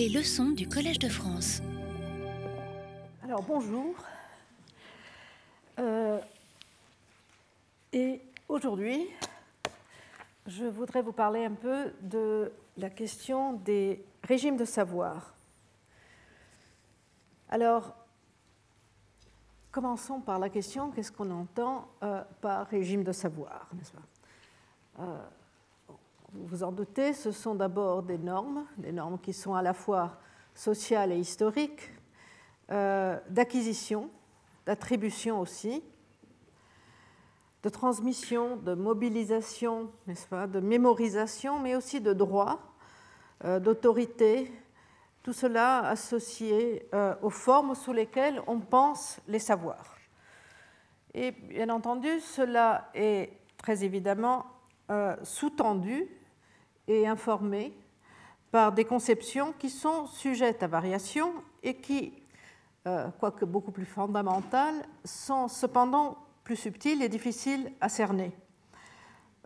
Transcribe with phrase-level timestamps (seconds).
[0.00, 1.60] Les leçons du Collège de France.
[3.22, 3.94] Alors bonjour.
[5.78, 6.18] Euh,
[7.92, 9.06] et aujourd'hui,
[10.46, 15.34] je voudrais vous parler un peu de la question des régimes de savoir.
[17.50, 17.94] Alors,
[19.70, 24.02] commençons par la question qu'est-ce qu'on entend euh, par régime de savoir, n'est-ce pas?
[25.00, 25.18] Euh,
[26.32, 29.72] vous vous en doutez, ce sont d'abord des normes, des normes qui sont à la
[29.72, 30.20] fois
[30.54, 31.90] sociales et historiques,
[32.70, 34.10] euh, d'acquisition,
[34.64, 35.82] d'attribution aussi,
[37.62, 42.60] de transmission, de mobilisation, n'est-ce pas, de mémorisation, mais aussi de droit,
[43.44, 44.52] euh, d'autorité,
[45.22, 49.96] tout cela associé euh, aux formes sous lesquelles on pense les savoirs.
[51.12, 54.46] Et bien entendu, cela est très évidemment
[55.22, 56.08] sous-tendu
[56.88, 57.74] et informés
[58.50, 62.12] par des conceptions qui sont sujettes à variation et qui,
[62.86, 68.32] euh, quoique beaucoup plus fondamentales, sont cependant plus subtiles et difficiles à cerner.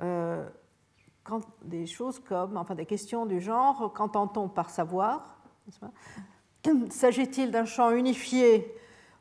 [0.00, 0.48] Euh,
[1.22, 5.38] quand des choses comme, enfin des questions du genre, qu'entend-on par savoir
[6.90, 8.74] S'agit-il d'un champ unifié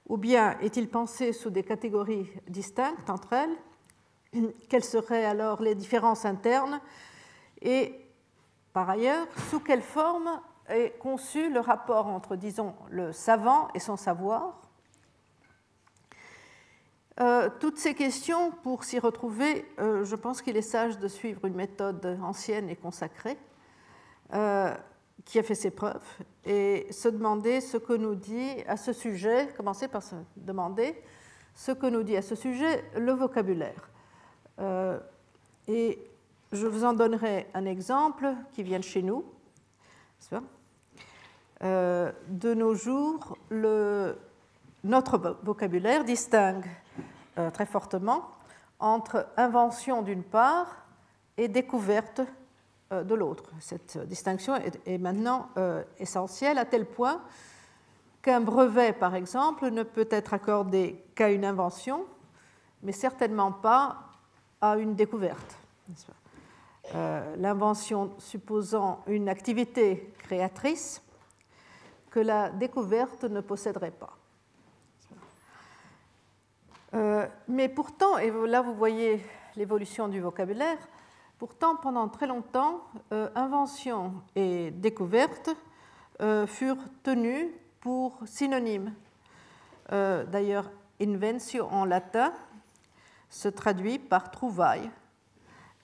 [0.07, 6.25] ou bien est-il pensé sous des catégories distinctes entre elles Quelles seraient alors les différences
[6.25, 6.79] internes
[7.61, 8.02] et
[8.73, 13.95] par ailleurs, sous quelle forme est conçu le rapport entre, disons, le savant et son
[13.95, 14.59] savoir?
[17.19, 21.45] Euh, toutes ces questions, pour s'y retrouver, euh, je pense qu'il est sage de suivre
[21.45, 23.37] une méthode ancienne et consacrée
[24.33, 24.73] euh,
[25.23, 26.01] qui a fait ses preuves
[26.43, 30.99] et se demander ce que nous dit à ce sujet, commencer par se demander
[31.53, 33.91] ce que nous dit à ce sujet le vocabulaire.
[35.67, 35.99] et
[36.53, 39.25] je vous en donnerai un exemple qui vient de chez nous.
[41.63, 43.37] Euh, de nos jours,
[44.83, 46.65] notre vocabulaire distingue
[47.37, 48.29] euh, très fortement
[48.79, 50.85] entre invention d'une part
[51.37, 52.21] et découverte
[52.91, 53.49] euh, de l'autre.
[53.59, 55.49] Cette distinction est maintenant
[55.97, 57.21] essentielle à tel point
[58.21, 62.05] qu'un brevet, par exemple, ne peut être accordé qu'à une invention,
[62.83, 63.97] mais certainement pas
[64.61, 65.57] à une découverte.
[66.95, 71.01] Euh, l'invention supposant une activité créatrice
[72.11, 74.17] que la découverte ne posséderait pas.
[76.93, 80.77] Euh, mais pourtant, et là vous voyez l'évolution du vocabulaire,
[81.39, 82.83] pourtant pendant très longtemps,
[83.13, 85.49] euh, invention et découverte
[86.45, 87.51] furent tenues
[87.81, 88.93] pour synonymes.
[89.89, 90.69] D'ailleurs,
[91.01, 92.31] inventio en latin
[93.29, 94.89] se traduit par trouvaille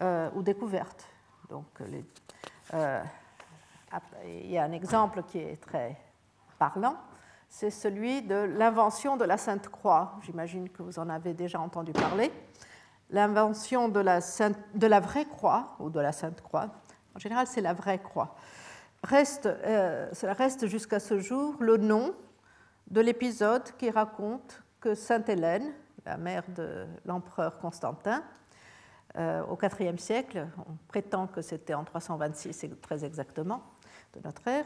[0.02, 1.06] euh, ou découverte.
[1.50, 1.66] Donc,
[2.74, 3.04] euh,
[4.26, 5.98] il y a un exemple qui est très
[6.58, 6.96] parlant,
[7.50, 10.20] c'est celui de l'invention de la Sainte Croix.
[10.22, 12.32] J'imagine que vous en avez déjà entendu parler.
[13.10, 16.70] L'invention de, la vraie croix, ou de la Sainte Croix,
[17.16, 18.36] en général c'est la vraie croix,
[19.04, 22.14] reste, euh, cela reste jusqu'à ce jour le nom
[22.92, 25.74] de l'épisode qui raconte que Sainte Hélène,
[26.06, 28.24] la mère de l'empereur Constantin,
[29.18, 33.64] euh, au IVe siècle, on prétend que c'était en 326 très exactement
[34.14, 34.66] de notre ère,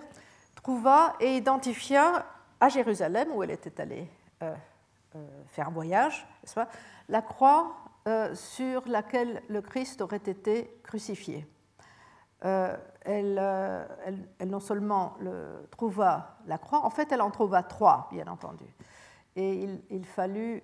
[0.55, 2.25] trouva et identifia
[2.59, 4.09] à Jérusalem, où elle était allée
[4.41, 4.53] euh,
[5.15, 6.27] euh, faire un voyage,
[7.09, 7.77] la croix
[8.33, 11.47] sur laquelle le Christ aurait été crucifié.
[12.41, 13.41] Elle,
[14.45, 18.65] non seulement le, trouva la croix, en fait elle en trouva trois, bien entendu.
[19.37, 20.61] Et il fallut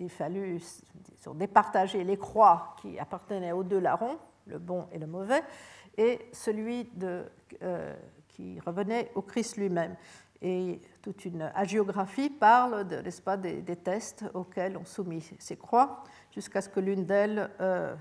[0.00, 0.60] il fallut
[1.34, 5.42] départager les croix qui appartenaient aux deux larrons, le bon et le mauvais,
[5.96, 7.24] et celui de,
[7.62, 7.94] euh,
[8.28, 9.96] qui revenait au Christ lui-même.
[10.40, 16.60] Et toute une hagiographie parle de, pas, des, tests auxquels on soumis ces croix, jusqu'à
[16.60, 17.94] ce que l'une d'elles, euh,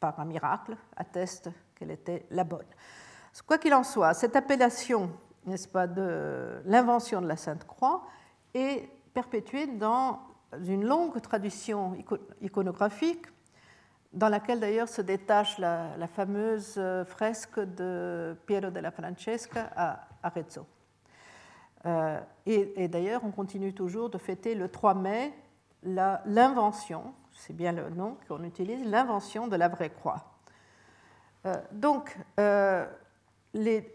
[0.00, 2.66] par un miracle, atteste qu'elle était la bonne.
[3.46, 5.10] Quoi qu'il en soit, cette appellation,
[5.46, 8.02] n'est-ce pas, de l'invention de la Sainte Croix
[8.52, 10.20] est perpétuée dans
[10.66, 11.96] une longue tradition
[12.40, 13.26] iconographique
[14.12, 20.66] dans laquelle d'ailleurs se détache la, fameuse euh, fresque de Piero della Francesca à Arezzo.
[21.86, 25.32] Euh, et, d'ailleurs, on continue toujours de fêter le 3 mai
[25.84, 30.24] l'invention, c'est bien le nom qu'on utilise, l'invention de la vraie croix.
[31.46, 32.18] Euh, donc,
[33.54, 33.94] les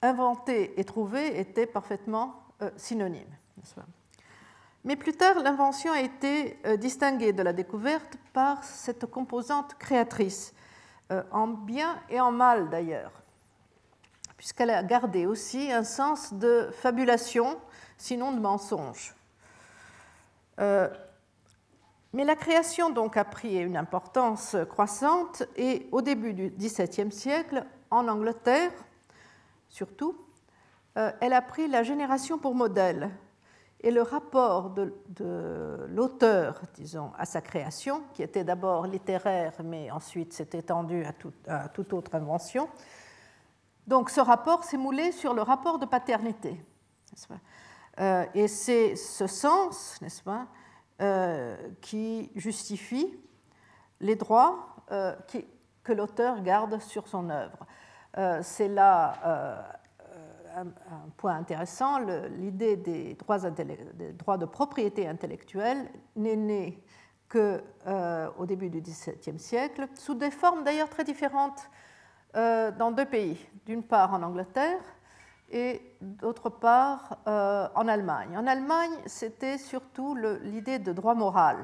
[0.00, 2.36] inventer et trouver étaient parfaitement
[2.76, 3.36] synonymes.
[4.84, 10.52] Mais plus tard, l'invention a été euh, distinguée de la découverte par cette composante créatrice,
[11.10, 13.12] euh, en bien et en mal d'ailleurs,
[14.36, 17.58] puisqu'elle a gardé aussi un sens de fabulation,
[17.96, 19.14] sinon de mensonge.
[20.60, 20.88] Euh,
[22.12, 27.64] mais la création donc a pris une importance croissante et au début du XVIIe siècle,
[27.90, 28.70] en Angleterre
[29.68, 30.16] surtout,
[30.94, 33.10] elle a pris la génération pour modèle.
[33.84, 34.94] Et le rapport de,
[35.90, 41.04] l'auteur, disons, à sa création, qui était d'abord littéraire, mais ensuite s'est étendu
[41.46, 42.70] à, toute autre invention,
[43.86, 46.58] donc ce rapport s'est moulé sur le rapport de paternité.
[48.00, 50.46] Euh, et c'est ce sens, n'est-ce pas,
[51.02, 53.14] euh, qui justifie
[54.00, 57.66] les droits que l'auteur garde sur son œuvre.
[58.42, 59.78] c'est là
[60.56, 60.66] un,
[61.16, 61.98] point intéressant,
[62.38, 63.38] l'idée des droits,
[64.38, 66.82] de propriété intellectuelle n'est née
[67.28, 71.68] qu'au euh, début du XVIIe siècle, sous des formes d'ailleurs très différentes
[72.36, 73.46] euh, dans deux pays.
[73.66, 74.80] D'une part en Angleterre
[75.50, 78.36] et d'autre part euh, en Allemagne.
[78.36, 81.56] En Allemagne, c'était surtout l'idée de droit moral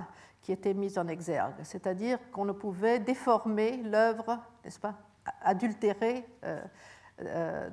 [0.42, 4.94] qui était mise en exergue, c'est-à-dire qu'on ne pouvait déformer l'œuvre, n'est-ce pas,
[5.42, 6.25] adultérer,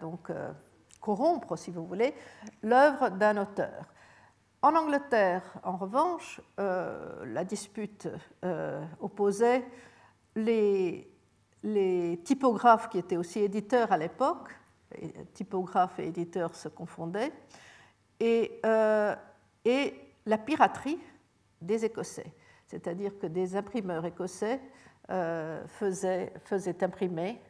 [0.02, 0.30] donc
[1.00, 2.14] corrompre, si vous voulez,
[2.62, 3.94] l'œuvre d'un auteur.
[4.62, 8.10] En Angleterre, en revanche, euh, la dispute
[8.44, 9.64] euh, opposait
[10.36, 11.08] les,
[12.24, 14.50] typographes qui étaient aussi éditeurs à l'époque,
[15.34, 17.32] typographes et éditeurs se confondaient,
[18.20, 19.16] et, euh,
[19.64, 19.94] et
[20.26, 21.00] la piraterie
[21.62, 22.34] des Écossais,
[22.66, 24.60] c'est-à-dire que des imprimeurs écossais
[25.08, 27.42] faisaient imprimer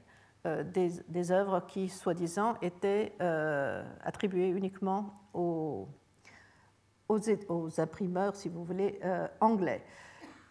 [0.46, 5.90] euh, des, œuvres qui, soi-disant, étaient euh, attribuées uniquement aux,
[7.10, 9.84] aux, imprimeurs, si vous voulez, euh, anglais.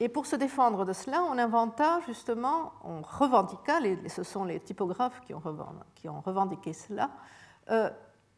[0.01, 3.79] Et pour se défendre de cela, on inventa justement, on revendiqua,
[4.09, 5.43] ce sont les typographes qui ont,
[5.95, 7.11] qui ont revendiqué cela,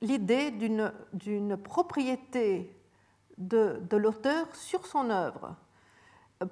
[0.00, 2.78] l'idée d'une propriété
[3.38, 5.56] de, de l'auteur sur son œuvre,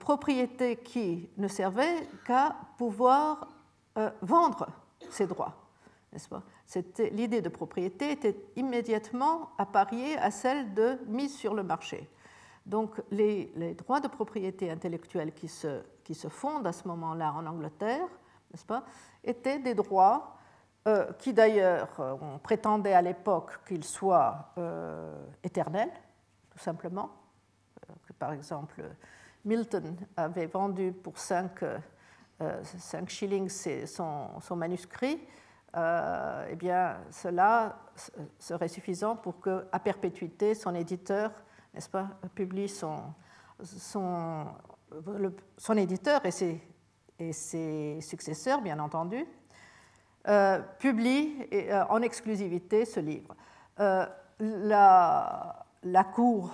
[0.00, 3.46] propriété qui ne servait qu'à pouvoir
[4.22, 4.66] vendre
[5.10, 5.54] ses droits,
[7.12, 12.08] L'idée de propriété était immédiatement appariée à celle de mise sur le marché.
[12.64, 17.46] Donc les, droits de propriété intellectuelle qui se, qui se fondent à ce moment-là en
[17.46, 18.08] Angleterre,
[18.50, 18.84] n'est-ce pas,
[19.22, 20.36] étaient des droits
[20.88, 25.12] euh, qui d'ailleurs, euh, on prétendait à l'époque qu'ils soient euh,
[25.42, 25.90] éternels,
[26.50, 27.10] tout simplement.
[28.18, 28.82] Par exemple,
[29.44, 31.60] Milton avait vendu pour 5
[32.38, 35.18] 5 euh, shillings c'est son, manuscrit,
[35.76, 37.78] euh, eh bien, cela
[38.38, 41.30] serait suffisant pour que, à perpétuité, son éditeur,
[41.74, 43.14] n'est-ce pas, publie son,
[45.76, 46.30] éditeur et
[47.32, 49.26] ses, successeurs, bien entendu,
[50.28, 51.46] euh, publient
[51.88, 53.34] en exclusivité ce livre.
[53.78, 56.52] la Cour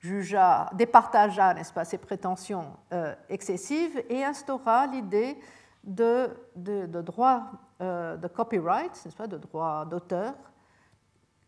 [0.00, 5.36] jugea, départagea, pas, ses prétentions euh, excessives et instaura l'idée
[5.84, 7.42] de, de, droit
[7.80, 10.34] euh, de copyright, n'est-ce de droit d'auteur,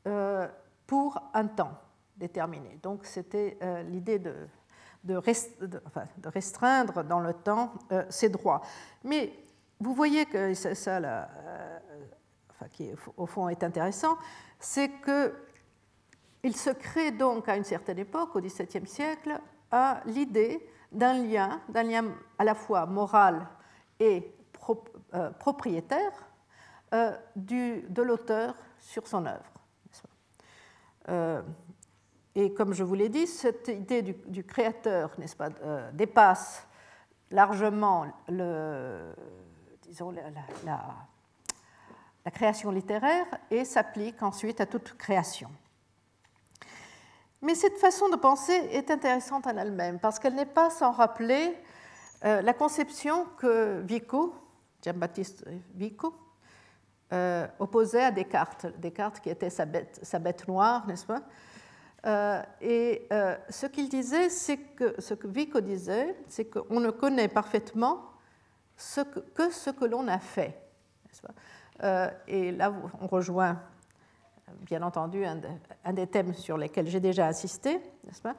[0.07, 0.49] euh,
[0.87, 1.79] pour un temps
[2.17, 2.79] déterminé.
[2.83, 3.59] Donc c'était
[3.89, 4.35] l'idée de,
[5.05, 5.21] de,
[6.25, 7.73] restreindre dans le temps
[8.11, 8.61] ces droits.
[9.05, 9.33] Mais
[9.79, 11.29] vous voyez que c'est ça,
[12.73, 14.19] qui au fond est intéressant,
[14.59, 15.35] c'est que
[16.43, 19.41] il se crée donc à une certaine époque, au XVIIe siècle,
[20.07, 22.05] l'idée d'un lien, d'un lien
[22.39, 23.47] à la fois moral
[23.99, 24.35] et
[25.15, 26.13] euh, propriétaire
[26.95, 29.53] euh, de l'auteur sur son œuvre.
[31.09, 31.43] Euh,
[32.35, 35.49] et comme je vous l'ai dit, cette idée du, créateur, n'est-ce pas,
[35.93, 36.67] dépasse
[37.31, 39.13] largement la
[42.33, 45.51] création littéraire et s'applique ensuite à toute création.
[47.43, 51.57] Mais cette façon de penser est intéressante en elle-même parce qu'elle n'est pas sans rappeler
[52.25, 54.35] euh, la conception que Vico,
[54.85, 56.15] Jean-Baptiste Vico,
[57.13, 58.67] euh, opposait à Descartes.
[58.79, 61.23] Descartes qui était sa bête, noire, n'est-ce pas?
[62.07, 63.09] Euh, Et
[63.49, 68.05] ce qu'il disait, c'est que ce que Vico disait, c'est qu'on ne connaît parfaitement
[69.35, 70.59] que ce que l'on a fait.
[72.27, 73.61] et là, on rejoint
[74.63, 78.35] bien entendu un, des thèmes sur lesquels j'ai déjà insisté, n'est-ce pas?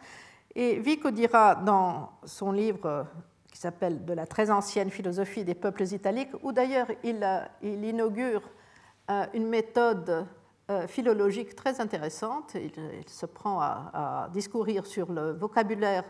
[0.56, 3.06] Et Vico dira dans son livre
[3.52, 7.26] qui s'appelle De la très ancienne philosophie des peuples italiques, où d'ailleurs il,
[7.62, 8.42] il, inaugure
[9.10, 10.26] euh, une méthode
[10.70, 12.56] euh, philologique très intéressante.
[12.56, 12.72] Il,
[13.08, 16.06] se prend à, discourir sur le vocabulaire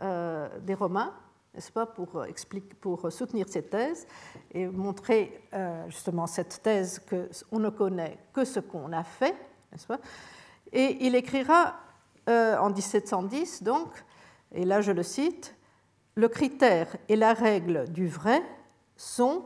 [0.00, 1.12] euh, des Romains,
[1.56, 4.06] n'est-ce pas, pour, expliquer, pour soutenir ses thèses
[4.52, 5.42] et montrer
[5.88, 7.00] justement cette thèse
[7.50, 9.34] qu'on ne connaît que ce qu'on a fait,
[9.72, 9.98] n'est-ce pas?
[10.72, 11.74] Et il écrira
[12.28, 13.88] en 1710, donc,
[14.52, 15.56] et là je le cite,
[16.16, 18.42] le critère et la règle du vrai
[18.96, 19.44] sont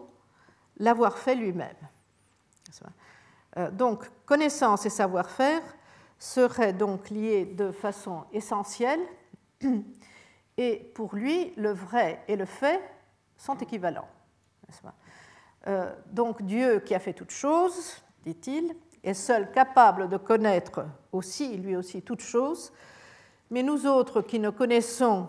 [0.78, 1.76] l'avoir fait lui-même.
[3.56, 5.62] Euh, donc, connaissance et savoir-faire
[6.18, 9.00] seraient donc liés de façon essentielle,
[10.60, 12.82] et pour lui, le vrai et le fait
[13.38, 14.08] sont équivalents.
[15.66, 21.56] Euh, donc, Dieu qui a fait toutes choses, dit-il, est seul capable de connaître aussi,
[21.56, 22.74] lui aussi, toutes choses,
[23.48, 25.28] mais nous autres qui ne connaissons,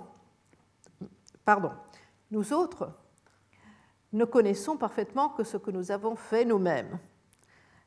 [1.45, 1.71] pardon,
[2.29, 2.91] nous autres
[4.11, 6.99] ne connaissons parfaitement que ce que nous avons fait nous-mêmes.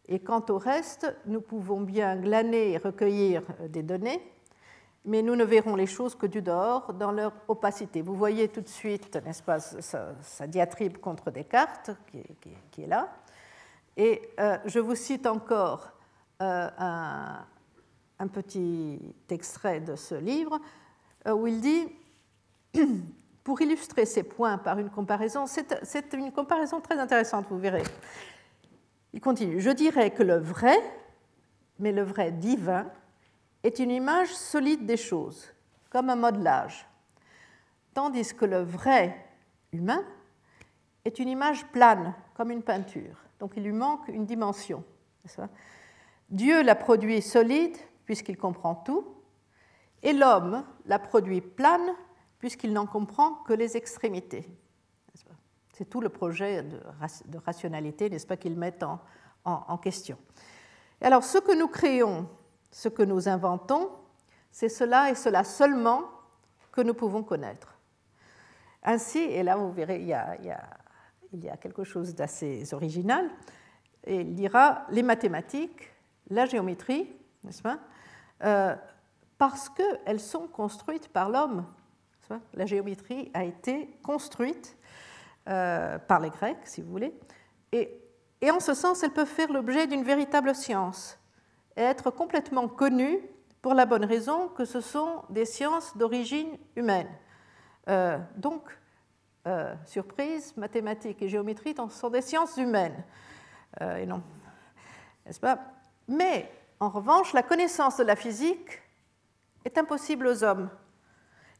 [0.08, 4.33] Et quant au reste, nous pouvons bien glaner et recueillir des données,
[5.04, 8.00] mais nous ne verrons les choses que du dehors dans leur opacité.
[8.00, 11.90] Vous voyez tout de suite, n'est-ce pas, sa, diatribe contre Descartes
[12.70, 13.14] qui, est là.
[13.96, 15.90] Et euh, je vous cite encore
[16.42, 20.58] euh, un, petit extrait de ce livre
[21.26, 21.86] euh, où il dit
[23.44, 27.84] pour illustrer ces points par une comparaison, c'est une comparaison très intéressante, vous verrez.
[29.12, 30.76] Il continue, je dirais que le vrai,
[31.78, 32.86] mais le vrai divin,
[33.64, 35.52] est une image solide des choses,
[35.90, 36.86] comme un modelage,
[37.94, 39.26] tandis que le vrai
[39.72, 40.04] humain
[41.04, 43.16] est une image plane, comme une peinture.
[43.40, 44.84] Donc il lui manque une dimension.
[46.30, 49.06] Dieu l'a produit solide, puisqu'il comprend tout,
[50.02, 51.94] et l'homme l'a produit plane,
[52.38, 54.46] puisqu'il n'en comprend que les extrémités.
[55.72, 58.84] C'est tout le projet de rationalité, n'est-ce pas, qu'ils mettent
[59.44, 60.18] en, question.
[61.00, 62.28] alors, ce que nous créons,
[62.74, 63.88] ce que nous inventons,
[64.50, 66.02] c'est cela et cela seulement
[66.72, 67.78] que nous pouvons connaître.
[68.82, 73.30] Ainsi, et là vous verrez, il y a, quelque chose d'assez original,
[74.02, 75.92] et il dira les mathématiques,
[76.30, 77.08] la géométrie,
[77.44, 77.78] n'est-ce pas,
[78.42, 78.74] euh,
[79.38, 81.64] parce qu'elles sont construites par l'homme
[82.54, 84.76] la géométrie a été construite
[85.48, 87.14] euh, par les Grecs, si vous voulez,
[87.70, 88.00] et,
[88.50, 91.23] en ce sens, elle peut faire l'objet d'une véritable science et
[91.76, 93.20] être complètement connue
[93.62, 97.08] pour la bonne raison que ce sont des sciences d'origine humaine.
[97.88, 98.62] Euh, donc,
[99.46, 103.02] euh, surprise, mathématiques et géométrie sont des sciences humaines.
[103.80, 104.22] et non,
[105.26, 105.58] n'est-ce pas?
[106.08, 106.50] Mais,
[106.80, 108.82] en revanche, la connaissance de la physique
[109.64, 110.68] est impossible aux hommes.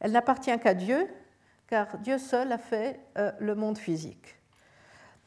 [0.00, 1.08] Elle n'appartient qu'à Dieu,
[1.66, 4.36] car Dieu seul a fait euh, le monde physique.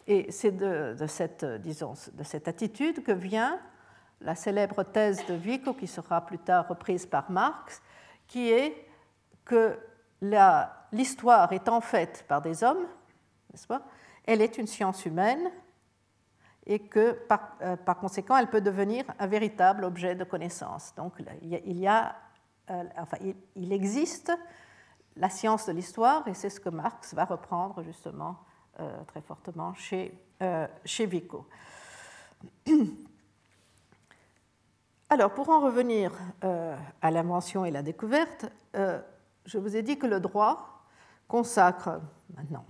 [0.06, 3.60] Et c'est de cette attitude que vient
[4.22, 7.82] la célèbre thèse de Vico, qui sera plus tard reprise par Marx,
[8.28, 8.88] qui est
[9.46, 9.80] que
[10.92, 12.86] l'histoire étant faite par des hommes,
[13.52, 13.84] n'est-ce pas,
[14.26, 15.50] elle est une science humaine
[16.66, 20.94] et que par, euh, par, conséquent, elle peut devenir un véritable objet de connaissance.
[20.96, 22.16] Donc il y a,
[22.70, 23.18] euh, enfin,
[23.56, 24.34] il existe
[25.16, 28.38] la science de l'histoire, et c'est ce que Marx va reprendre justement
[28.80, 30.14] euh, très fortement chez,
[30.84, 31.48] chez Vico.
[35.10, 36.12] Alors, pour en revenir
[36.44, 40.84] euh, à l'invention et la découverte, je vous ai dit que le droit
[41.28, 42.02] consacre
[42.36, 42.66] maintenant,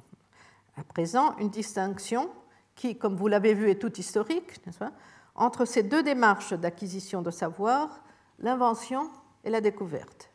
[0.77, 2.29] à présent, une distinction
[2.75, 4.61] qui, comme vous l'avez vu, est toute historique,
[5.35, 8.03] entre ces deux démarches d'acquisition de savoir,
[8.39, 9.09] l'invention
[9.43, 10.29] et la découverte.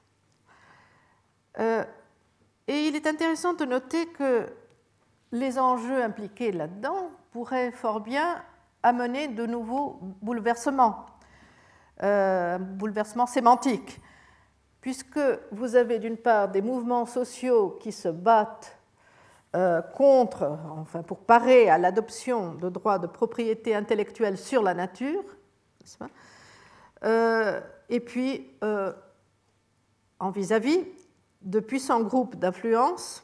[1.59, 4.49] Et il est intéressant de noter que
[5.33, 8.43] les enjeux impliqués là-dedans pourraient fort bien
[8.83, 11.07] amener de nouveaux bouleversements,
[12.03, 14.01] euh, bouleversements sémantiques,
[14.81, 15.21] puisque
[15.53, 18.77] vous avez d'une part des mouvements sociaux qui se battent
[19.55, 25.23] euh, contre, enfin pour parer à l'adoption de droits de propriété intellectuelle sur la nature,
[27.05, 28.95] euh, et puis euh,
[30.19, 30.81] en vis-à-vis
[31.43, 33.23] de puissants groupes d'influence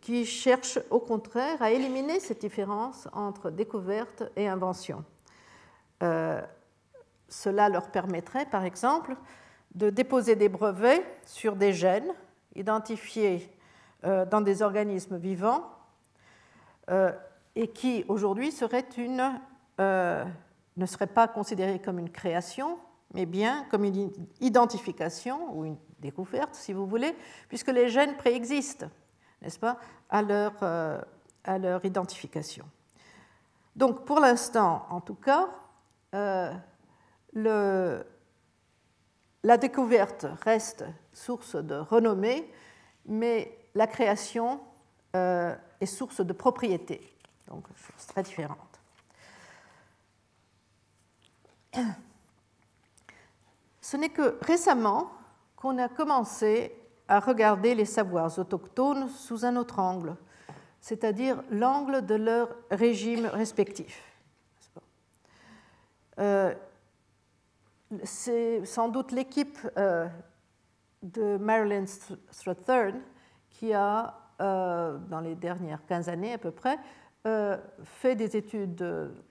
[0.00, 5.04] qui cherchent au contraire à éliminer cette différence entre découverte et invention.
[7.30, 9.16] Euh, cela leur permettrait, par exemple,
[9.74, 12.12] de déposer des brevets sur des gènes
[12.54, 13.50] identifiés
[14.04, 15.64] euh, dans des organismes vivants
[16.90, 17.12] euh,
[17.54, 18.52] et qui aujourd'hui ne
[20.86, 22.78] seraient pas considérés comme une création,
[23.14, 24.10] mais bien comme une
[24.40, 27.14] identification ou une découverte, si vous voulez,
[27.48, 28.86] puisque les gènes préexistent,
[29.42, 31.00] n'est-ce pas, à leur, euh,
[31.84, 32.64] identification.
[33.76, 35.48] Donc, pour l'instant, en tout cas,
[36.14, 36.52] euh,
[37.34, 38.04] la
[39.58, 42.52] découverte reste source de renommée,
[43.06, 44.60] mais la création
[45.14, 47.00] est source de propriété.
[47.48, 47.64] Donc,
[48.08, 48.80] très différentes.
[53.80, 55.10] Ce n'est que récemment
[55.56, 56.76] qu'on a commencé
[57.08, 60.14] à regarder les savoirs autochtones sous un autre angle,
[60.80, 64.00] c'est-à-dire l'angle de leur régime respectif.
[66.18, 66.54] Euh,
[68.04, 70.06] c'est sans doute l'équipe euh,
[71.02, 71.84] de Marilyn
[72.30, 73.00] Strathern
[73.48, 76.78] qui a, euh, dans les dernières 15 années à peu près,
[77.84, 78.82] fait des études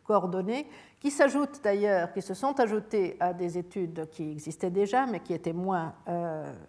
[0.03, 0.67] coordonnées
[0.99, 5.33] qui s'ajoutent d'ailleurs, qui se sont ajoutées à des études qui existaient déjà, mais qui
[5.33, 5.95] étaient, moins,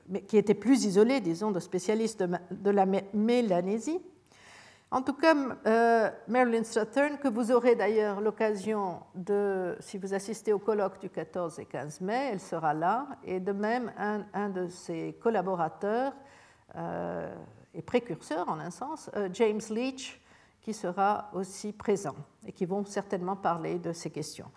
[0.08, 4.00] mais qui étaient plus isolées, disons, de spécialistes de la Mélanésie.
[4.92, 10.52] En tout cas, euh, Marilyn Strathern, que vous aurez d'ailleurs l'occasion de, si vous assistez
[10.52, 14.66] au colloque du 14 et 15 mai, elle sera là, et de même un, de
[14.66, 16.12] ses collaborateurs
[16.74, 17.32] euh,
[17.72, 20.20] et précurseurs en un sens, euh, James Leach,
[20.60, 24.50] qui sera aussi présent et qui vont certainement parler de ces questions.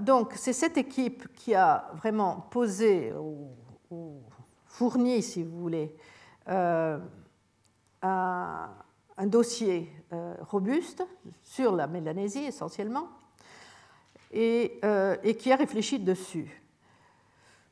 [0.00, 4.20] donc c'est cette équipe qui a vraiment posé ou,
[4.66, 5.96] fourni, si vous voulez,
[6.46, 7.00] un
[9.16, 11.04] un dossier euh, robuste
[11.42, 13.08] sur la Mélanésie essentiellement
[14.34, 16.62] euh, et, qui a réfléchi dessus.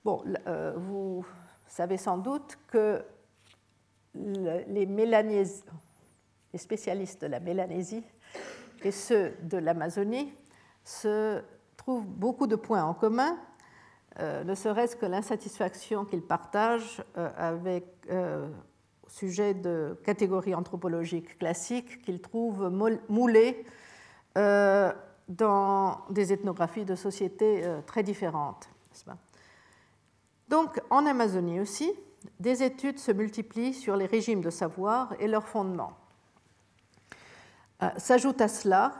[0.04, 1.24] Bon, euh, vous
[1.66, 3.02] savez sans doute que
[4.14, 8.04] les, les spécialistes de la Mélanésie
[8.82, 10.32] et ceux de l'Amazonie
[10.84, 11.42] se
[11.76, 13.38] trouvent beaucoup de points en commun,
[14.18, 17.86] ne serait-ce que l'insatisfaction qu'ils partagent avec
[19.10, 22.70] sujet de catégories anthropologiques classiques qu'ils trouvent
[23.08, 23.64] moulées
[24.38, 24.92] euh,
[25.28, 28.68] dans des ethnographies de sociétés euh, très différentes.
[30.48, 31.92] Donc, en Amazonie aussi,
[32.38, 35.92] des études se multiplient sur les régimes de savoir et leurs fondements.
[37.82, 38.94] Euh, S'ajoutent à cela,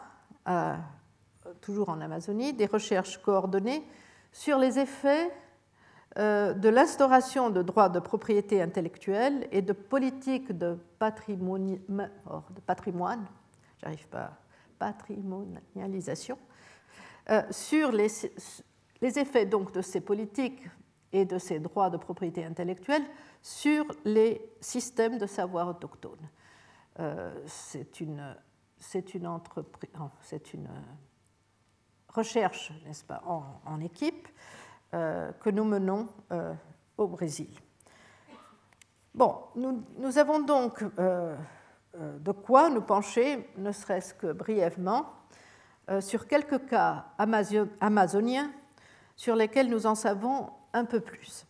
[1.61, 3.85] toujours en Amazonie, des recherches coordonnées
[4.33, 5.50] sur les effets euh,
[6.17, 13.27] de l'instauration de droits de propriété intellectuelle et de politiques de patrimoine, de patrimoine
[13.83, 14.33] j'arrive pas,
[14.79, 16.39] patrimonialisation,
[17.31, 18.09] euh, sur les,
[19.03, 20.63] effets donc de ces politiques
[21.13, 23.03] et de ces droits de propriété intellectuelle
[23.43, 26.29] sur les systèmes de savoir autochtones.
[26.99, 28.37] Euh, c'est une,
[29.15, 29.41] une,
[30.55, 30.71] une
[32.09, 33.23] recherche, n'est-ce pas,
[33.65, 36.53] en équipe euh, que nous menons euh,
[36.97, 37.51] au Brésil.
[39.15, 41.37] Bon, nous, avons donc euh,
[41.95, 45.07] de quoi nous pencher, ne serait-ce que brièvement,
[45.99, 48.53] sur quelques cas amazoniens
[49.17, 51.45] sur lesquels nous en savons un peu plus.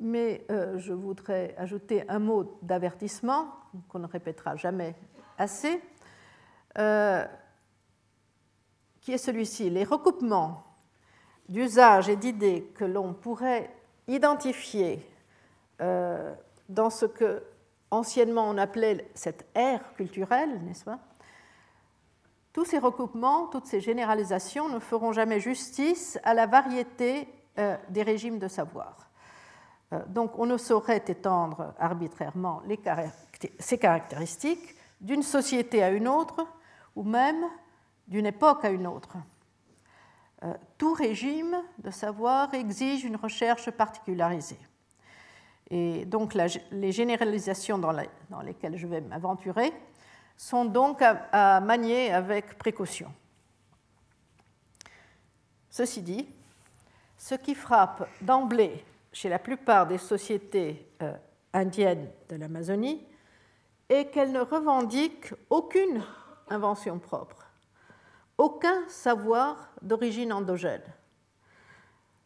[0.00, 3.48] Mais je voudrais ajouter un mot d'avertissement
[3.88, 4.94] qu'on ne répétera jamais
[5.36, 5.82] assez,
[6.74, 6.80] qui
[9.12, 9.68] est celui-ci.
[9.68, 10.65] Les recoupements
[11.48, 13.70] d'usage et d'idées que l'on pourrait
[14.08, 15.06] identifier
[15.80, 16.34] euh,
[16.68, 17.42] dans ce que
[17.90, 20.98] anciennement on appelait cette ère culturelle, n'est-ce pas?
[22.52, 27.28] Tous ces recoupements, toutes ces généralisations ne feront jamais justice à la variété
[27.58, 29.10] euh, des régimes de savoir.
[29.92, 32.62] Euh, donc on ne saurait étendre arbitrairement
[33.58, 36.46] ces caractéristiques d'une société à une autre
[36.96, 37.44] ou même
[38.08, 39.16] d'une époque à une autre.
[40.44, 44.58] Euh, tout régime de savoir exige une recherche particularisée.
[45.70, 46.34] Et donc
[46.70, 47.92] les généralisations dans,
[48.42, 49.72] lesquelles je vais m'aventurer
[50.36, 53.12] sont donc à, manier avec précaution.
[55.70, 56.28] Ceci dit,
[57.16, 61.16] ce qui frappe d'emblée chez la plupart des sociétés euh,
[61.54, 63.04] indiennes de l'Amazonie
[63.88, 66.02] est qu'elles ne revendiquent aucune
[66.48, 67.45] invention propre
[68.38, 70.82] aucun savoir d'origine endogène.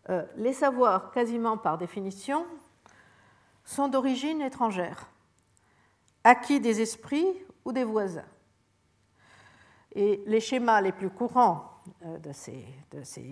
[0.08, 2.46] Euh, les savoirs, quasiment par définition,
[3.64, 5.06] sont d'origine étrangère,
[6.24, 8.24] acquis des esprits ou des voisins.
[9.94, 11.70] Et les schémas les plus courants
[12.04, 12.64] euh, de ces,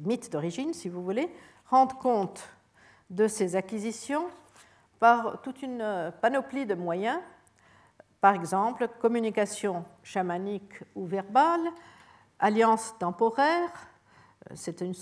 [0.05, 1.33] mythes d'origine, si vous voulez,
[1.67, 2.49] rendent compte
[3.11, 4.27] de ces acquisitions
[4.99, 7.21] par toute une euh, panoplie de moyens,
[8.21, 11.71] par exemple communication chamanique ou verbale,
[12.39, 13.71] alliance temporaire,
[14.51, 14.95] euh, c'est une,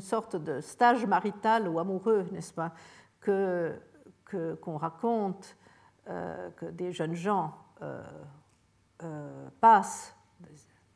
[0.00, 2.72] sorte de stage marital ou amoureux, n'est-ce pas,
[3.20, 3.78] que,
[4.60, 5.56] qu'on raconte,
[6.08, 10.16] euh, que des jeunes gens euh, passent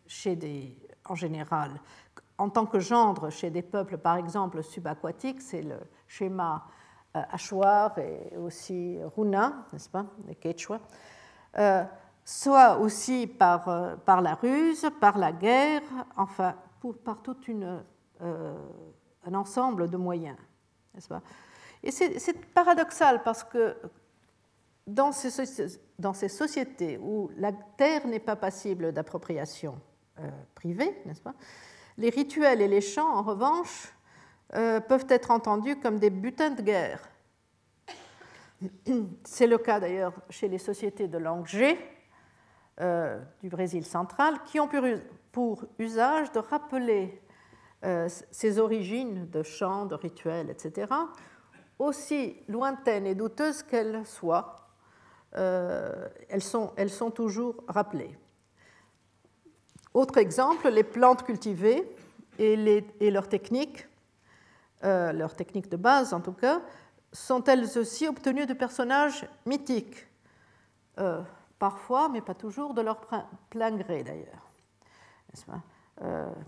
[0.06, 1.72] chez des, en général,
[2.38, 6.66] en tant que gendre chez des peuples, par exemple, subaquatiques, c'est le schéma
[7.14, 10.80] Achuar et aussi Runa, n'est-ce pas, les Quechua,
[12.26, 13.68] soit aussi par,
[14.20, 15.82] la ruse, par la guerre,
[16.16, 16.56] enfin,
[17.04, 17.36] par tout
[18.20, 20.36] un ensemble de moyens.
[21.82, 23.76] Et c'est paradoxal parce que
[24.88, 25.30] dans ces,
[26.28, 29.80] sociétés où la terre n'est pas passible d'appropriation
[30.18, 31.34] euh, privée, n'est-ce pas,
[31.96, 33.92] les rituels et les chants, en revanche,
[34.54, 37.08] euh, peuvent être entendus comme des butins de guerre.
[39.24, 41.78] C'est le cas d'ailleurs chez les sociétés de langue G
[42.80, 44.68] euh, du Brésil central, qui ont
[45.32, 47.20] pour usage de rappeler
[48.32, 50.88] ces origines de chants, de rituels, etc.,
[51.78, 54.66] aussi lointaines et douteuses qu'elles soient,
[55.36, 58.16] euh, elles, sont, toujours rappelées.
[59.92, 61.84] Autre exemple, les plantes cultivées
[62.38, 63.86] et, leurs techniques,
[64.84, 66.62] euh, leurs techniques de base en tout cas,
[67.12, 70.06] sont elles aussi obtenues de personnages mythiques,
[70.98, 71.22] euh,
[71.58, 73.00] parfois, mais pas toujours, de leur
[73.50, 74.50] plein gré d'ailleurs.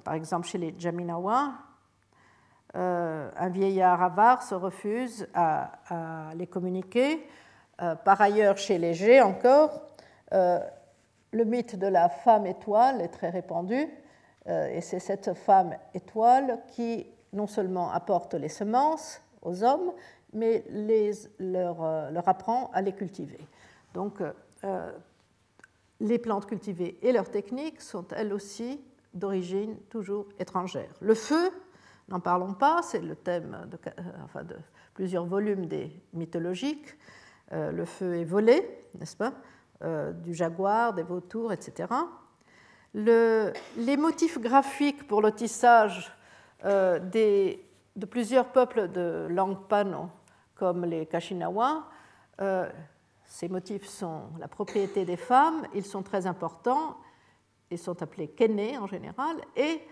[0.05, 1.53] par exemple, chez les Jaminawa,
[2.75, 7.27] un vieillard avare se refuse à, les communiquer
[7.81, 9.83] euh, par ailleurs, chez les G encore,
[10.33, 10.59] euh,
[11.31, 13.88] le mythe de la femme étoile est très répandu,
[14.49, 19.92] euh, et c'est cette femme étoile qui non seulement apporte les semences aux hommes,
[20.33, 21.83] mais les, leur,
[22.27, 23.47] apprend à les cultiver.
[23.94, 24.23] Donc,
[26.01, 28.81] les plantes cultivées et leurs techniques sont elles aussi
[29.14, 30.90] d'origine toujours étrangère.
[31.01, 31.51] Le feu,
[32.09, 34.57] n'en parlons pas, c'est le thème de, de,
[34.94, 36.97] plusieurs volumes des mythologiques.
[37.53, 39.33] Euh, le feu est volé, n'est-ce pas
[39.83, 41.88] euh, Du jaguar, des vautours, etc.
[42.94, 46.12] les motifs graphiques pour le tissage
[46.64, 50.11] euh, de plusieurs peuples de langue pano,
[50.55, 51.88] comme les Kashinawa,
[53.29, 56.97] ces motifs sont la propriété des femmes, ils sont très importants,
[57.71, 59.83] ils sont appelés kene en général, et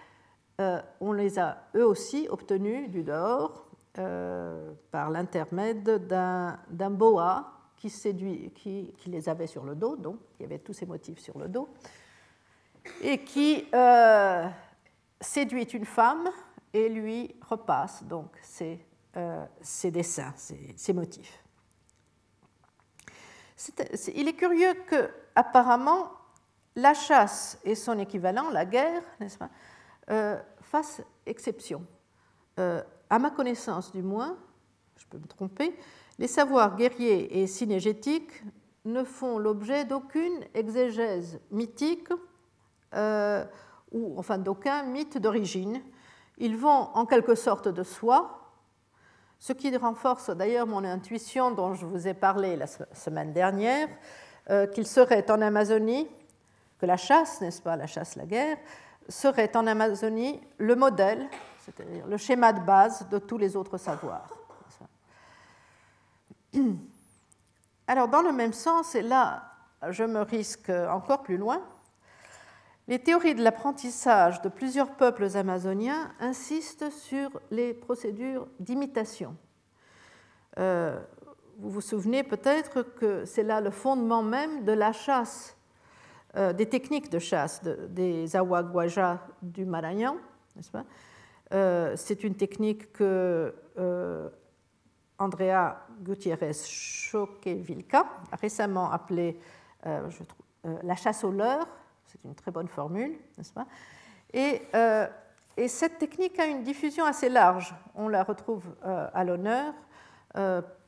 [1.01, 3.66] on les a eux aussi obtenus du dehors
[3.99, 10.42] euh, par l'intermède d'un boa qui, séduit, qui, les avait sur le dos, donc il
[10.42, 11.70] y avait tous ces motifs sur le dos,
[13.01, 14.46] et qui euh,
[15.18, 16.29] séduit une femme
[16.75, 18.85] et lui repasse donc ses,
[19.16, 19.46] euh,
[19.85, 21.42] dessins, ses, motifs.
[24.14, 26.11] Il est curieux que, apparemment,
[26.75, 29.03] la chasse et son équivalent, la guerre,
[29.38, 31.87] pas, fassent exception
[33.11, 34.37] à ma connaissance du moins,
[34.97, 35.77] je peux me tromper,
[36.19, 38.42] les savoirs guerriers et synégétiques
[38.85, 42.09] ne font l'objet d'aucune exégèse mythique
[42.95, 43.45] euh,
[43.92, 45.83] ou enfin d'aucun mythe d'origine.
[46.38, 48.45] Ils vont en quelque sorte de soi,
[49.38, 53.88] ce qui renforce d'ailleurs mon intuition dont je vous ai parlé la semaine dernière,
[54.51, 56.09] euh, qu'il serait en Amazonie,
[56.79, 58.57] que la chasse, n'est-ce pas, la chasse, la guerre,
[59.09, 61.29] serait en Amazonie le modèle
[61.66, 64.31] c'est-à-dire le schéma de base de tous les autres savoirs.
[67.88, 69.42] Alors, dans le même sens, et là,
[69.90, 71.61] je me risque encore plus loin,
[72.88, 79.37] les théories de l'apprentissage de plusieurs peuples amazoniens insistent sur les procédures d'imitation.
[80.59, 80.99] Euh,
[81.59, 85.57] vous vous souvenez peut-être que c'est là le fondement même de la chasse,
[86.37, 90.85] euh, des techniques de chasse des Awaguaja du pas?
[91.55, 93.55] Euh, c'est une technique que
[95.18, 99.40] Andrea Gutiérrez Choquevilca a récemment appelée
[99.85, 101.66] la chasse au leurre.
[102.07, 103.66] C'est une très bonne formule, n'est-ce pas?
[104.33, 104.62] Et,
[105.57, 107.75] et, cette technique a une diffusion assez large.
[107.95, 109.73] On la retrouve à l'honneur,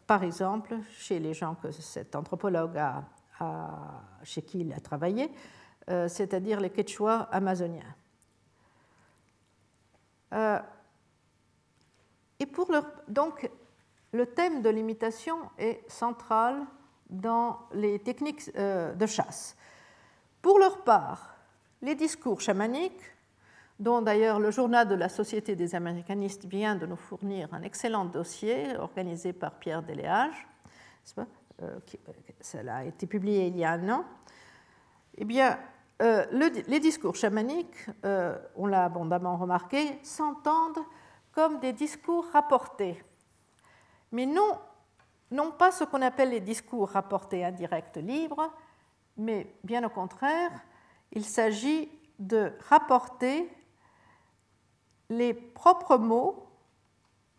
[0.07, 3.05] par exemple, chez les gens que cet anthropologue a,
[4.23, 5.31] chez qui il a travaillé,
[5.87, 7.95] c'est-à-dire les Quechua amazoniens.
[10.33, 10.59] Euh,
[12.39, 12.71] et pour
[13.09, 13.51] donc,
[14.13, 16.65] le thème de l'imitation est central
[17.11, 19.57] dans les techniques euh, de chasse.
[20.43, 21.35] Pour leur part,
[21.83, 23.03] les discours chamaniques,
[23.79, 28.05] dont d'ailleurs le journal de la Société des américanistes vient de nous fournir un excellent
[28.05, 30.47] dossier organisé par Pierre Deléage,
[31.63, 31.79] euh,
[32.41, 34.05] cela a été publié il y a un an,
[35.17, 35.59] eh bien,
[36.01, 36.25] euh,
[36.69, 40.85] les discours chamaniques, euh, on l'a abondamment remarqué, s'entendent
[41.33, 43.03] comme des discours rapportés,
[44.13, 44.59] mais non,
[45.31, 48.53] non pas ce qu'on appelle les discours rapportés indirects libres,
[49.19, 50.51] mais bien au contraire,
[51.13, 53.51] il s'agit de rapporter
[55.11, 56.49] les propres mots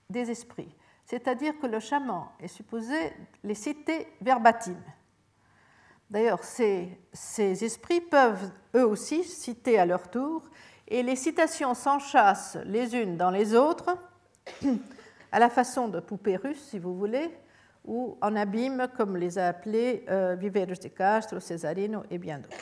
[0.10, 3.13] des esprits, c'est-à-dire que le chaman est supposé
[3.44, 4.76] les citer verbatim.
[6.10, 6.98] D'ailleurs, ces,
[7.38, 10.44] esprits peuvent eux aussi citer à leur tour,
[10.88, 13.96] et les citations s'enchassent les unes dans les autres,
[15.32, 17.30] à la façon de poupées russes, si vous voulez,
[17.86, 22.58] ou en abîme, comme les a appelés euh, Viveros de Castro, Cesarino et bien d'autres.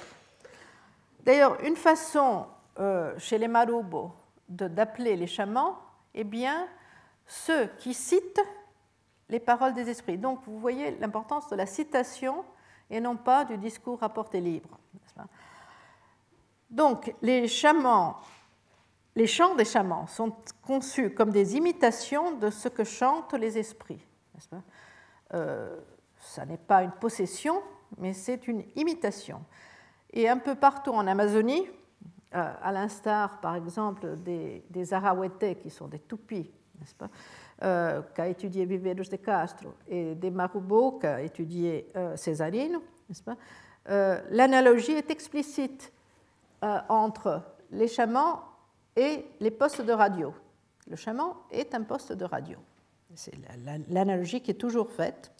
[1.24, 2.48] D'ailleurs, une façon
[2.80, 4.14] euh, chez les Marubo
[4.48, 5.78] d'appeler les chamans,
[6.14, 6.68] eh bien,
[7.26, 8.42] ceux qui citent
[9.30, 10.18] les paroles des esprits.
[10.18, 12.46] Donc, vous voyez l'importance de la citation
[12.90, 14.80] et non pas du discours rapporté libre.
[16.70, 18.18] Donc, les chamans,
[19.16, 24.00] les chants des chamans sont conçus comme des imitations de ce que chantent les esprits.
[25.32, 27.62] Ça n'est pas une possession,
[27.98, 29.42] mais c'est une imitation.
[30.14, 31.68] Et un peu partout en Amazonie,
[32.36, 34.86] euh, à l'instar par exemple des, des
[35.62, 37.10] qui sont des toupies, n'est-ce pas,
[37.64, 43.38] euh, qu'a étudié Viveros de Castro, et des Marubo qu'a étudié euh, Cesarino, n'est-ce pas
[43.90, 45.92] euh, L'analogie est explicite
[46.90, 48.42] entre les chamans
[48.96, 50.34] et les postes de radio.
[50.88, 52.58] Le chaman est un poste de radio.
[53.18, 53.34] C'est
[53.90, 55.32] l'analogie qui est toujours faite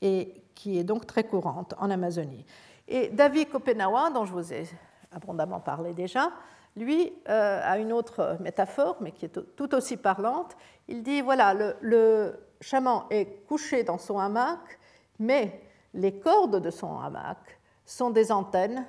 [0.00, 2.46] et qui est donc très courante en Amazonie.
[2.88, 4.66] Et David Kopenawa, dont je vous ai
[5.12, 6.32] abondamment parlé déjà,
[6.74, 10.56] lui euh, a une autre métaphore, mais qui est tout aussi parlante.
[10.88, 14.78] Il dit, voilà, le, chaman est couché dans son hamac,
[15.18, 15.60] mais
[15.92, 18.86] les cordes de son hamac sont des antennes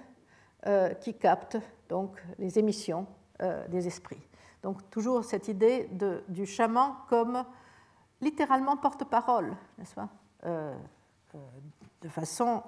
[0.65, 1.57] euh, qui captent
[1.89, 3.05] donc les émissions
[3.41, 4.25] euh, des esprits.
[4.63, 5.89] Donc toujours cette idée
[6.29, 7.43] du chaman comme
[8.21, 10.09] littéralement porte-parole, n'est-ce pas
[12.01, 12.63] De façon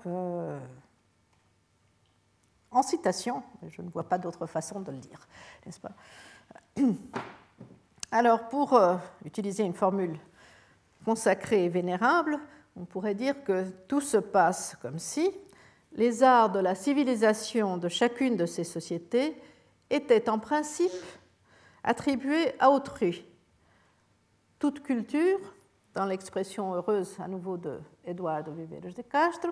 [2.71, 5.27] en citation, je ne vois pas d'autre façon de le dire,
[5.65, 5.91] n'est-ce pas
[8.11, 10.17] Alors, pour euh, utiliser une formule
[11.03, 12.39] consacrée et vénérable,
[12.77, 15.31] on pourrait dire que tout se passe comme si
[15.93, 19.35] les arts de la civilisation de chacune de ces sociétés
[19.89, 20.91] étaient en principe
[21.83, 23.25] attribués à autrui.
[24.61, 25.39] Toute culture,
[25.95, 29.49] dans l'expression heureuse à nouveau de Eduardo Viveros de Castro,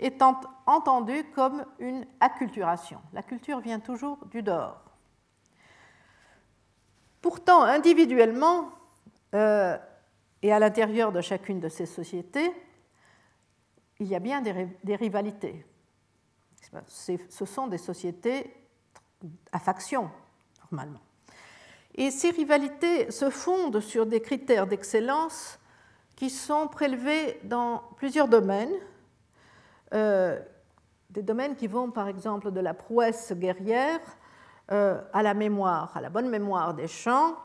[0.00, 2.98] étant entendue comme une acculturation.
[3.12, 4.82] La culture vient toujours du dehors.
[7.22, 8.72] Pourtant, individuellement,
[9.36, 9.78] euh,
[10.42, 12.50] et à l'intérieur de chacune de ces sociétés,
[14.00, 15.64] il y a bien des, rivalités.
[16.88, 18.52] Ce sont des sociétés
[19.52, 20.10] à factions,
[20.72, 21.07] normalement.
[21.98, 25.58] Et ces rivalités se fondent sur des critères d'excellence
[26.14, 28.72] qui sont prélevés dans plusieurs domaines,
[29.92, 30.38] euh,
[31.10, 33.98] des domaines qui vont par exemple de la prouesse guerrière
[34.70, 37.36] euh, à la mémoire, à la bonne mémoire des chants,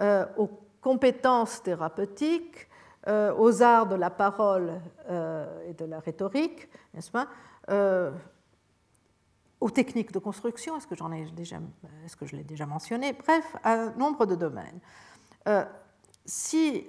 [0.00, 2.66] euh, aux compétences thérapeutiques,
[3.06, 4.72] aux arts de la parole
[5.08, 7.28] et de la rhétorique, n'est-ce pas
[9.60, 11.56] aux techniques de construction, est-ce que, j'en ai déjà,
[12.04, 14.80] est-ce que je l'ai déjà mentionné Bref, un nombre de domaines.
[16.24, 16.86] si,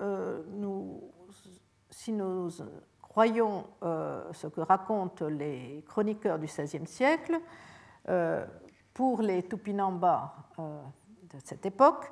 [0.00, 1.02] nous,
[1.90, 2.50] si nous
[3.14, 7.38] croyons euh, ce que racontent les chroniqueurs du XVIe siècle,
[8.08, 8.44] euh,
[8.92, 10.80] pour les Tupinamba euh,
[11.22, 12.10] de cette époque,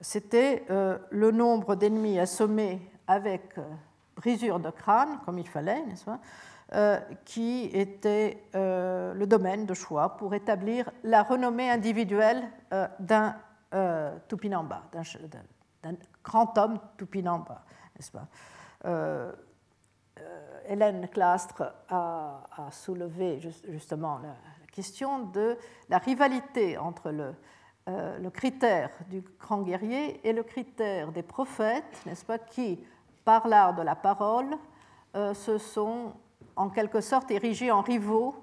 [0.00, 0.64] c'était
[1.10, 3.54] le nombre d'ennemis assommés avec
[4.16, 6.20] brisure de crâne, comme il fallait, n'est-ce pas,
[7.24, 12.48] qui était le domaine de choix pour établir la renommée individuelle
[13.00, 13.36] d'un
[14.28, 17.64] Tupinamba, d'un grand homme Tupinamba,
[17.96, 18.28] n'est-ce pas?
[20.66, 24.36] Hélène Clastre a, soulevé justement la,
[24.72, 27.34] question de la rivalité entre le,
[27.88, 32.78] euh, le, critère du grand guerrier et le critère des prophètes, n'est-ce pas, qui,
[33.24, 34.56] par l'art de la parole,
[35.16, 36.12] euh, se sont
[36.60, 38.34] en quelque sorte érigés en rivaux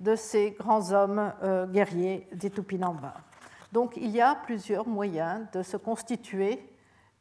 [0.00, 3.14] de ces grands hommes euh, guerriers des Tupinamba.
[3.70, 6.68] Donc il y a plusieurs moyens de se constituer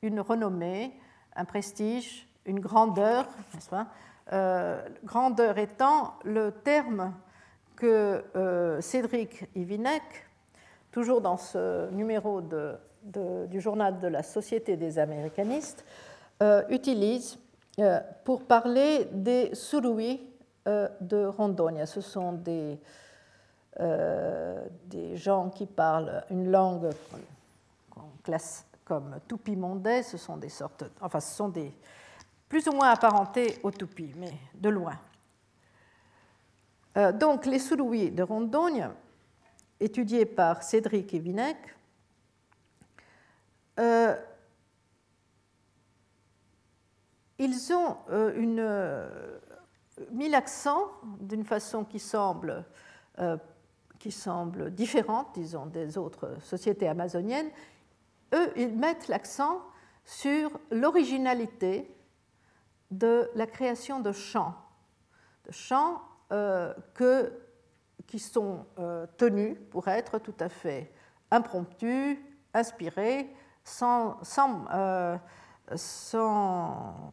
[0.01, 0.91] une renommée,
[1.35, 3.27] un prestige, une grandeur,
[4.33, 7.13] euh, grandeur étant le terme
[7.75, 10.01] que euh, Cédric Ivinec,
[10.91, 12.41] toujours dans ce numéro
[13.03, 15.85] du journal de la Société des Américanistes,
[16.69, 17.38] utilise
[18.23, 20.28] pour parler des Surui
[20.65, 21.86] de Rondônia.
[21.86, 22.80] Ce sont des,
[23.80, 26.89] des gens qui parlent une langue
[27.89, 31.72] qu'on classe comme tupi-mondais, ce sont des sortes, enfin ce sont des,
[32.50, 34.98] plus ou moins apparentés aux toupies, mais de loin.
[36.98, 38.89] Euh, donc, les Suruis de Rondogne,
[39.80, 41.56] étudiés par Cédric et
[43.80, 44.15] euh,
[47.38, 48.60] ils ont euh, une,
[50.12, 52.65] mis l'accent d'une façon qui semble,
[53.99, 57.49] qui semble différente, disons, des autres sociétés amazoniennes.
[58.33, 59.62] Eux, ils mettent l'accent
[60.05, 61.95] sur l'originalité
[62.91, 64.55] de la création de chants,
[65.45, 67.33] de chants que,
[68.07, 68.65] qui sont
[69.17, 70.91] tenus pour être tout à fait
[71.31, 72.17] impromptus,
[72.53, 73.33] inspirés,
[73.63, 74.17] sans,
[75.75, 77.12] sans,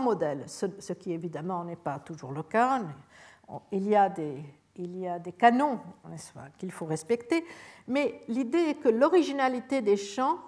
[0.00, 2.82] modèle, ce, qui évidemment n'est pas toujours le cas.
[3.72, 4.42] Il y a des,
[5.38, 5.80] canons
[6.58, 7.44] qu'il faut respecter,
[7.86, 10.38] mais l'idée est que l'originalité des chants,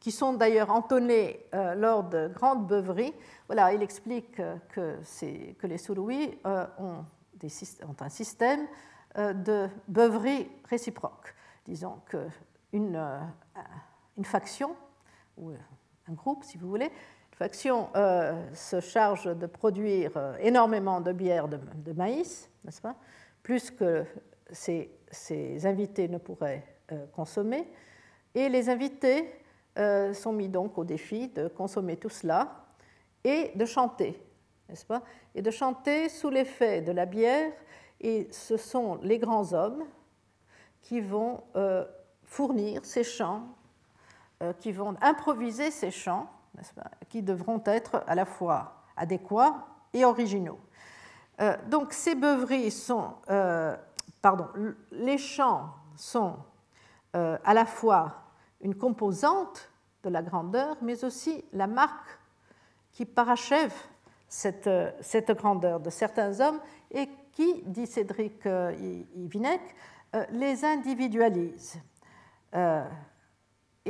[0.00, 3.12] qui sont d'ailleurs entonnés euh, lors de grandes beuveries,
[3.46, 4.36] voilà, il explique
[4.70, 4.96] que,
[5.58, 7.04] que les Suruis euh, ont,
[8.00, 8.66] un système
[9.18, 11.34] euh, de beuverie réciproque.
[11.66, 12.98] Disons qu'une
[14.16, 14.74] une faction,
[15.36, 15.52] ou
[16.10, 21.12] un groupe si vous voulez, une faction euh, se charge de produire euh, énormément de
[21.12, 22.96] bière de, maïs, n'est-ce pas?
[23.42, 24.04] Plus que
[24.50, 24.90] ces,
[25.64, 27.68] invités ne pourraient euh, consommer.
[28.34, 29.34] Et les invités
[30.12, 32.66] sont mis donc au défi de consommer tout cela
[33.24, 34.22] et de chanter,
[34.68, 35.02] n'est-ce pas?
[35.34, 37.50] Et de chanter sous l'effet de la bière.
[38.00, 39.84] Et ce sont les grands hommes
[40.82, 41.42] qui vont
[42.24, 43.48] fournir ces chants
[44.58, 46.30] qui vont improviser ces chants,
[47.08, 50.58] qui devront être à la fois adéquats et originaux.
[51.40, 53.76] Euh, donc ces beuveries sont, euh,
[54.22, 54.48] pardon,
[54.92, 56.36] les chants sont
[57.12, 58.22] à la fois
[58.60, 59.68] une composante
[60.04, 62.20] de la grandeur, mais aussi la marque
[62.92, 63.74] qui parachève
[64.28, 64.68] cette,
[65.32, 66.60] grandeur de certains hommes
[66.92, 68.46] et qui, dit Cédric
[69.16, 69.60] Ivinec,
[70.30, 71.80] les individualise.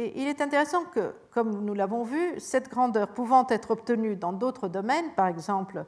[0.01, 4.33] Et il est intéressant que, comme nous l'avons vu, cette grandeur pouvant être obtenue dans
[4.33, 5.85] d'autres domaines, par exemple,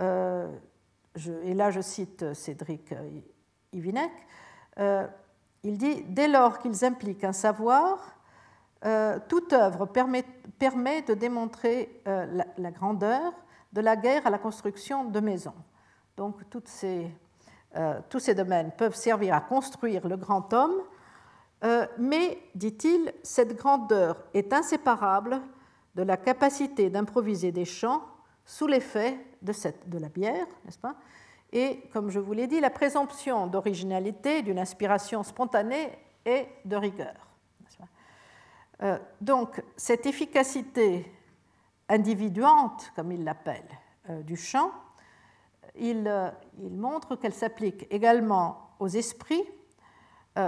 [0.00, 0.50] euh,
[1.44, 2.92] et là je cite Cédric
[3.72, 4.10] Ivinec,
[4.80, 5.06] euh,
[5.62, 8.16] il dit Dès lors qu'ils impliquent un savoir,
[8.84, 10.24] euh, toute œuvre permet,
[11.02, 13.32] de démontrer la, grandeur
[13.72, 15.54] de la guerre à la construction de maisons.
[16.16, 20.82] Donc tous ces domaines peuvent servir à construire le grand homme
[21.62, 25.40] euh, mais, dit-il, cette grandeur est inséparable
[25.94, 28.02] de la capacité d'improviser des chants
[28.44, 30.96] sous l'effet de, la bière, n'est-ce pas?
[31.52, 35.90] Et, comme je vous l'ai dit, la présomption d'originalité, d'une inspiration spontanée
[36.26, 37.14] et de rigueur.
[38.82, 41.10] Euh, donc, cette efficacité
[41.88, 43.68] individuante, comme il l'appelle,
[44.10, 44.72] euh, du chant,
[45.76, 46.10] il
[46.58, 49.42] montre qu'elle s'applique également aux esprits,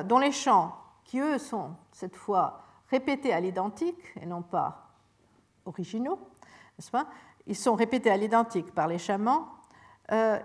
[0.04, 0.72] dont les chants
[1.06, 4.90] qui eux sont cette fois répétés à l'identique et non pas
[5.64, 6.18] originaux,
[6.78, 7.06] n'est-ce pas?
[7.46, 9.48] Ils sont répétés à l'identique par les chamans.
[10.12, 10.38] Euh,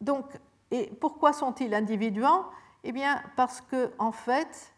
[0.00, 0.26] donc,
[0.70, 2.46] et pourquoi sont-ils individuants?
[2.84, 4.74] Eh bien, parce que en fait,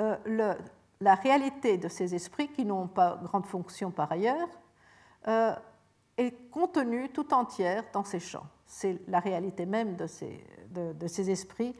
[0.00, 0.16] euh,
[1.00, 4.48] la réalité de ces esprits, qui n'ont pas grande fonction par ailleurs,
[5.28, 5.54] euh,
[6.16, 8.46] est contenue tout entière dans ces chants.
[8.66, 11.76] C'est la réalité même de ces, de, de ces esprits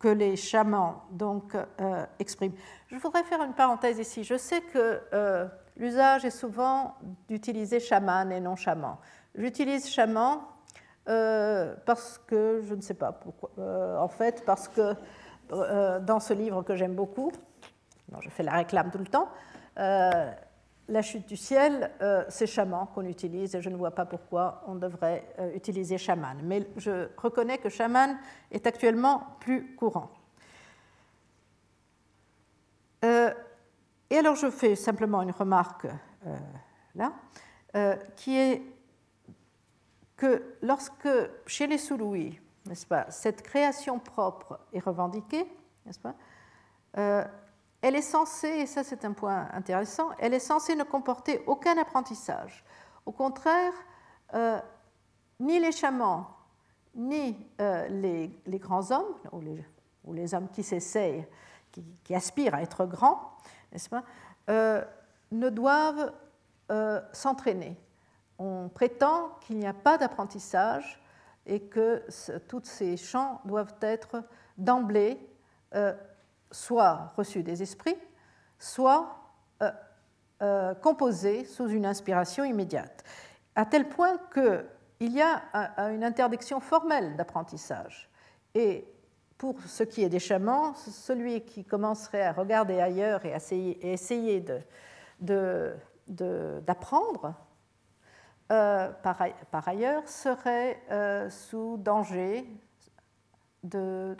[0.00, 2.54] que les chamans donc, euh, expriment.
[2.88, 4.24] Je voudrais faire une parenthèse ici.
[4.24, 6.94] Je sais que euh, l'usage est souvent
[7.28, 8.96] d'utiliser chaman et non chaman.
[9.34, 10.40] J'utilise chaman
[11.08, 13.50] euh, parce que, je ne sais pas pourquoi,
[14.00, 14.94] en fait, parce que
[15.50, 17.32] dans ce livre que j'aime beaucoup,
[18.20, 19.28] je fais la réclame tout le temps,
[20.90, 24.62] la chute du ciel, euh, c'est chaman qu'on utilise et je ne vois pas pourquoi
[24.66, 26.38] on devrait euh, utiliser chaman.
[26.42, 28.18] Mais je reconnais que chaman
[28.50, 30.10] est actuellement plus courant.
[33.04, 33.32] Euh,
[34.10, 35.86] et alors je fais simplement une remarque
[36.94, 37.12] là,
[38.16, 38.62] qui est
[40.16, 41.08] que lorsque
[41.46, 45.46] chez les Soulouis, n'est-ce pas, cette création propre est revendiquée,
[45.86, 46.14] n'est-ce pas,
[47.82, 51.76] elle est censée, et ça c'est un point intéressant, elle est censée ne comporter aucun
[51.78, 52.64] apprentissage.
[53.06, 53.72] Au contraire,
[54.34, 54.60] euh,
[55.38, 56.28] ni les chamans,
[56.94, 59.14] ni euh, les, grands hommes,
[60.04, 61.26] ou les, hommes qui s'essayent,
[61.72, 63.36] qui, aspirent à être grands,
[63.72, 64.04] n'est-ce pas,
[64.50, 64.84] euh,
[65.32, 66.12] ne doivent
[67.12, 67.76] s'entraîner.
[68.38, 71.02] On prétend qu'il n'y a pas d'apprentissage
[71.44, 72.04] et que
[72.46, 74.22] tous ces champs doivent être
[74.56, 75.18] d'emblée
[76.50, 77.96] soit reçu des esprits,
[78.58, 79.16] soit
[79.62, 79.70] euh,
[80.42, 83.04] euh, composé sous une inspiration immédiate,
[83.54, 85.42] à tel point qu'il y a
[85.90, 88.08] une interdiction formelle d'apprentissage.
[88.54, 88.86] Et
[89.38, 93.34] pour ce qui est des chamans, celui qui commencerait à regarder ailleurs et,
[93.82, 94.44] essayer,
[96.08, 97.34] d'apprendre
[98.48, 102.46] par, ailleurs, seraient sous danger
[103.62, 104.16] d'une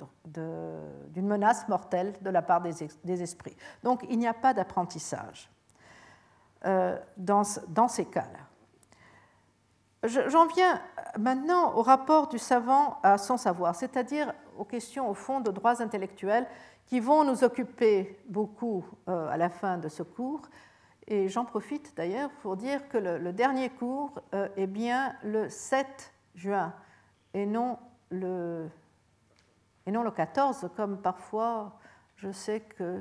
[1.16, 3.56] menace mortelle de la part des, esprits.
[3.82, 5.50] Donc il n'y a pas d'apprentissage
[6.62, 8.50] dans, dans, ces cas-là.
[10.28, 10.80] J'en viens
[11.18, 15.82] maintenant au rapport du savant à son savoir, c'est-à-dire aux questions au fond de droits
[15.82, 16.46] intellectuels
[16.86, 20.42] qui vont nous occuper beaucoup euh, à la fin de ce cours.
[21.06, 26.12] Et j'en profite d'ailleurs pour dire que le, dernier cours euh, est bien le 7
[26.34, 26.74] juin
[27.32, 27.78] et non
[28.10, 28.68] le,
[29.86, 31.78] et non le 14, comme parfois
[32.16, 33.00] je sais que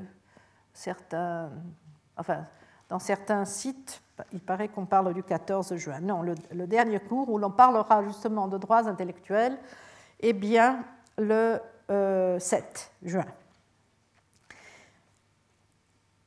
[0.72, 1.50] certains,
[2.16, 2.46] enfin,
[2.88, 4.02] dans certains sites,
[4.32, 6.00] il paraît qu'on parle du 14 juin.
[6.00, 9.58] Non, le, dernier cours où l'on parlera justement de droits intellectuels
[10.20, 10.84] est bien
[11.18, 12.38] le 7 euh,
[13.02, 13.26] juin.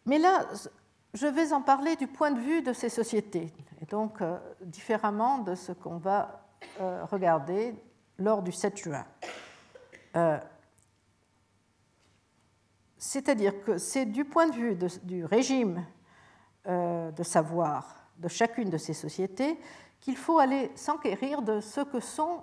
[0.06, 0.46] Mais là,
[1.14, 5.40] je vais en parler du point de vue de ces sociétés, et donc euh, différemment
[5.40, 6.42] de ce qu'on va
[6.82, 7.76] euh, regarder
[8.18, 9.06] lors du 7 juin.
[13.04, 15.86] C'est-à-dire que c'est du point de vue du régime
[16.68, 19.60] euh, de savoir de chacune de ces sociétés
[20.00, 22.42] qu'il faut aller s'enquérir de ce que sont,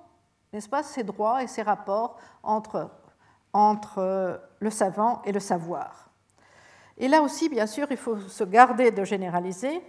[0.53, 2.91] n'est-ce pas, ces droits et ces rapports entre,
[3.55, 6.11] entre euh, le savant et le savoir.
[6.99, 9.83] Et là aussi, bien sûr, il faut se garder de généraliser,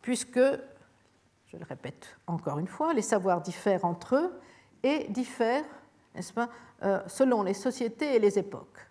[0.00, 4.40] puisque, je le répète encore une fois, les savoirs diffèrent entre eux
[4.82, 5.66] et diffèrent,
[6.14, 6.48] n'est-ce pas,
[6.82, 8.86] euh, selon les sociétés et les époques.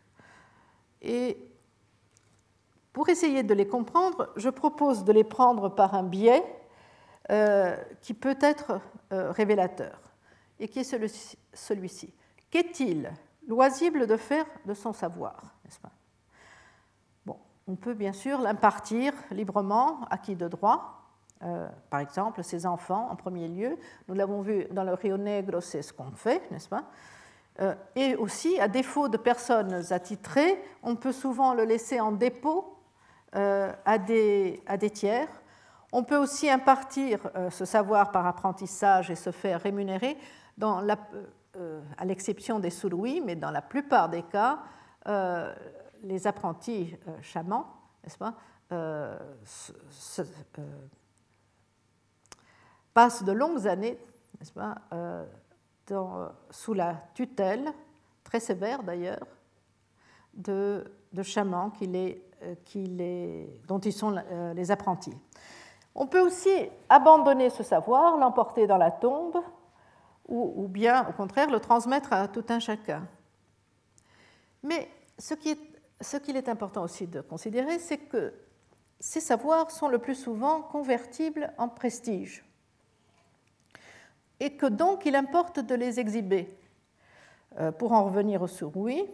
[1.01, 1.37] Et
[2.93, 6.43] pour essayer de les comprendre, je propose de les prendre par un biais
[7.29, 8.79] euh, qui peut être
[9.13, 9.99] euh, révélateur,
[10.59, 12.13] et qui est celui-ci.
[12.49, 13.11] Qu'est-il
[13.47, 15.91] loisible de faire de son savoir n'est-ce pas?
[17.67, 21.00] On peut bien sûr l'impartir librement à qui de droit,
[21.43, 23.77] euh, par exemple ses enfants en premier lieu.
[24.07, 26.83] Nous l'avons vu dans le Rio Negro, c'est ce qu'on fait, n'est-ce pas?
[27.95, 32.81] Et aussi, à défaut de personnes attitrées, on peut souvent le laisser en dépôt
[33.33, 34.61] euh, à des,
[34.93, 35.29] tiers.
[35.93, 40.17] On peut aussi impartir euh, ce savoir par apprentissage et se faire rémunérer,
[40.61, 44.59] euh, à l'exception des Soulouis, mais dans la plupart des cas,
[46.03, 47.67] les apprentis chamans,
[48.03, 48.33] n'est-ce pas,
[52.93, 53.97] passent de longues années,
[54.55, 54.75] pas,
[55.87, 57.71] dans, sous la tutelle,
[58.23, 59.27] très sévère d'ailleurs,
[60.33, 60.83] de,
[61.23, 65.17] chamans euh, dont ils sont euh, les apprentis.
[65.93, 69.37] On peut aussi abandonner ce savoir, l'emporter dans la tombe,
[70.27, 73.05] ou, bien, au contraire, le transmettre à tout un chacun.
[74.63, 74.87] Mais
[75.17, 78.33] ce qu'il est important aussi de considérer, c'est que
[78.97, 82.45] ces savoirs sont le plus souvent convertibles en prestige,
[84.41, 86.49] et que donc il importe de les exhiber.
[87.59, 89.05] Euh, pour en revenir au Souroui,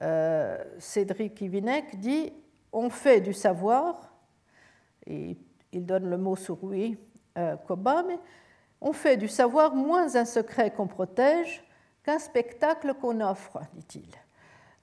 [0.00, 2.32] euh, Cédric Ivinec dit
[2.72, 4.14] On fait du savoir,
[5.06, 5.36] et
[5.72, 6.96] il donne le mot sur oui,
[7.36, 7.56] euh,
[8.80, 11.64] on fait du savoir moins un secret qu'on protège
[12.04, 14.08] qu'un spectacle qu'on offre, dit-il,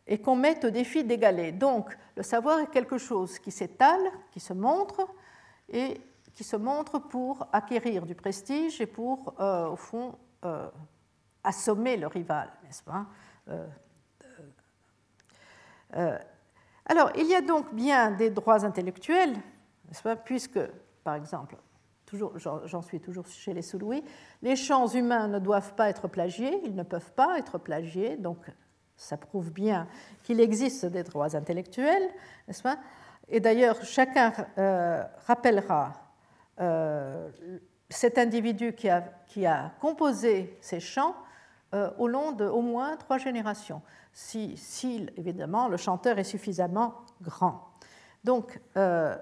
[0.05, 1.53] et qu'on met au défi d'égaler.
[1.53, 5.07] Donc, le savoir est quelque chose qui s'étale, qui se montre,
[5.69, 6.01] et
[6.35, 10.69] qui se montre pour acquérir du prestige et pour, euh, au fond, euh,
[11.43, 13.05] assommer le rival, n'est-ce pas
[15.97, 16.17] euh,
[16.87, 19.33] alors, il y a donc bien des droits intellectuels,
[20.03, 20.59] pas, puisque,
[21.05, 21.55] par exemple,
[22.65, 24.03] j'en suis toujours chez les Soulouis,
[24.41, 28.51] les champs humains ne doivent pas être plagiés, ils ne peuvent pas être plagiés, donc
[28.97, 29.87] ça prouve bien
[30.21, 32.09] qu'il existe des droits intellectuels,
[32.47, 32.77] n'est-ce pas
[33.29, 34.33] Et d'ailleurs, chacun
[35.25, 36.04] rappellera
[36.59, 37.29] euh,
[37.89, 41.15] cet individu qui a, composé ces chants
[41.97, 43.81] au long de au moins trois générations
[44.15, 47.69] si, évidemment le chanteur est suffisamment grand.
[48.23, 49.15] Donc, euh,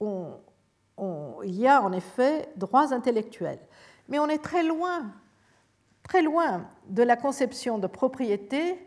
[0.00, 3.60] il y a en effet droits intellectuels,
[4.08, 5.12] mais on est très loin,
[6.02, 8.84] très loin de la conception de propriété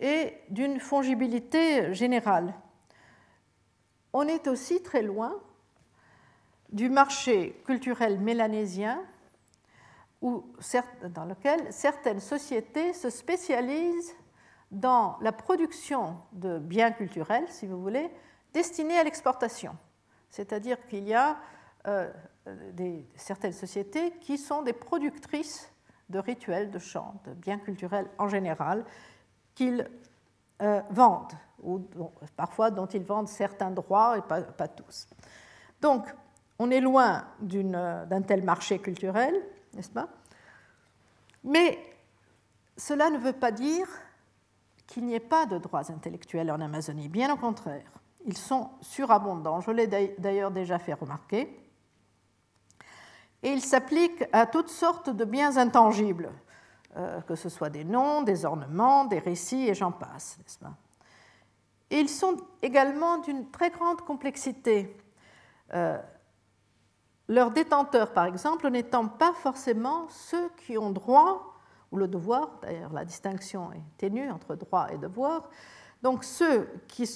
[0.00, 2.52] et d'une fongibilité générale.
[4.12, 5.40] On est aussi très loin
[6.70, 9.02] du marché culturel mélanésien
[10.22, 14.14] dans lequel certaines sociétés se spécialisent
[14.70, 18.10] dans la production de biens culturels, si vous voulez,
[18.52, 19.76] destinés à l'exportation.
[20.30, 21.36] C'est-à-dire qu'il y a
[21.86, 22.10] euh,
[23.14, 25.70] certaines sociétés qui sont des productrices
[26.08, 28.84] de rituels, de chants, de biens culturels en général,
[29.54, 29.88] qu'ils
[30.62, 31.80] euh, vendent, ou
[32.36, 35.06] parfois dont ils vendent certains droits et pas, pas tous.
[35.80, 36.06] Donc,
[36.58, 39.34] on est loin d'un tel marché culturel,
[39.74, 40.08] n'est-ce pas?
[41.44, 41.78] Mais
[42.76, 43.86] cela ne veut pas dire
[44.86, 47.90] qu'il n'y ait pas de droits intellectuels en Amazonie, bien au contraire.
[48.24, 51.62] Ils sont surabondants, je l'ai d'ailleurs déjà fait remarquer.
[53.42, 56.32] Et ils s'appliquent à toutes sortes de biens intangibles,
[56.96, 60.72] euh, que ce soit des noms, des ornements, des récits, et j'en passe, n'est-ce pas?
[61.90, 64.96] Et ils sont également d'une très grande complexité.
[65.74, 66.00] Euh,
[67.28, 71.54] leurs détenteurs, par exemple, n'étant pas forcément ceux qui ont droit
[71.92, 75.48] ou le devoir, d'ailleurs la distinction est ténue entre droit et devoir,
[76.02, 77.08] donc ceux qui,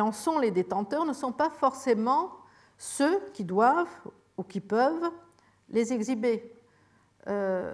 [0.00, 2.32] en sont les détenteurs ne sont pas forcément
[2.76, 3.88] ceux qui doivent
[4.36, 5.10] ou qui peuvent
[5.70, 6.52] les exhiber.
[7.28, 7.72] Euh,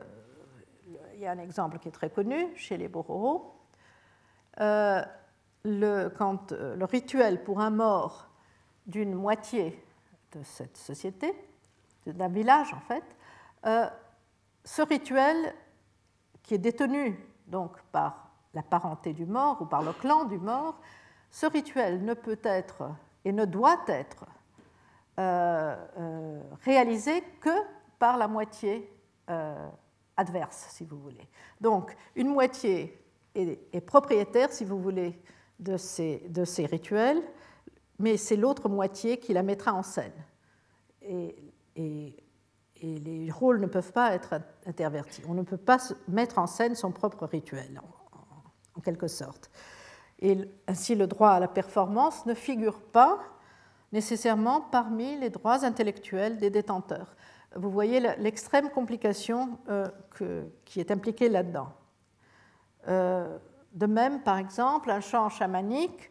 [1.14, 3.54] il y a un exemple qui est très connu chez les Bororo.
[4.60, 5.02] Euh,
[5.64, 6.08] euh,
[6.76, 8.28] le rituel pour un mort
[8.86, 9.84] d'une moitié
[10.32, 11.32] de cette société,
[12.06, 13.04] d'un village en fait,
[14.64, 15.54] ce rituel
[16.42, 20.78] qui est détenu donc par la parenté du mort ou par le clan du mort,
[21.30, 22.90] ce rituel ne peut être
[23.24, 24.26] et ne doit être
[25.18, 27.50] euh, euh, réalisé que
[27.98, 28.90] par la moitié
[29.30, 29.68] euh,
[30.16, 31.28] adverse, si vous voulez.
[31.60, 32.98] Donc, une moitié
[33.34, 35.18] est, propriétaire, si vous voulez,
[35.58, 37.22] de ces, rituels,
[37.98, 40.12] mais c'est l'autre moitié qui la mettra en scène.
[41.76, 42.16] Et
[42.82, 45.22] les rôles ne peuvent pas être intervertis.
[45.28, 47.80] On ne peut pas mettre en scène son propre rituel,
[48.76, 49.50] en, quelque sorte.
[50.68, 53.18] Ainsi, le droit à la performance ne figure pas
[53.92, 57.14] nécessairement parmi les droits intellectuels des détenteurs.
[57.54, 59.88] Vous voyez l'extrême complication euh,
[60.64, 61.68] qui est impliquée là-dedans.
[62.88, 63.38] Euh,
[63.74, 66.10] de même, par exemple, un chant chamanique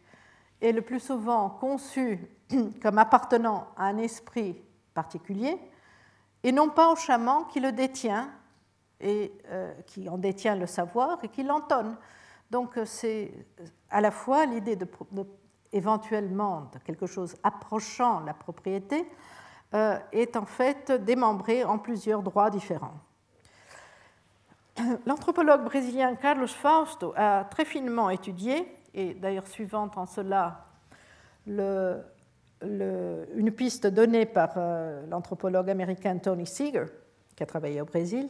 [0.60, 2.30] est le plus souvent conçu
[2.82, 4.62] comme appartenant à un esprit
[4.94, 5.58] particulier,
[6.42, 8.30] et non pas au chaman qui le détient
[9.00, 11.96] et euh, qui en détient le savoir et qui l'entonne.
[12.50, 13.32] Donc euh, c'est
[13.90, 14.86] à la fois l'idée de,
[15.72, 19.06] éventuellement de quelque chose approchant la propriété
[19.74, 22.94] euh, est en fait démembrée en plusieurs droits différents.
[25.06, 30.66] L'anthropologue brésilien Carlos Fausto a très finement étudié, et d'ailleurs suivant en cela
[31.46, 32.02] le,
[32.64, 36.86] une piste donnée par euh, l'anthropologue américain Tony Seeger,
[37.36, 38.28] qui a travaillé au Brésil.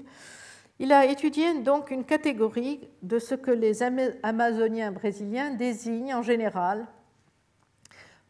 [0.78, 3.83] Il a étudié donc une catégorie de ce que les
[4.22, 6.87] Amazoniens brésiliens désignent en général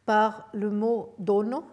[0.05, 1.65] par le mot dono,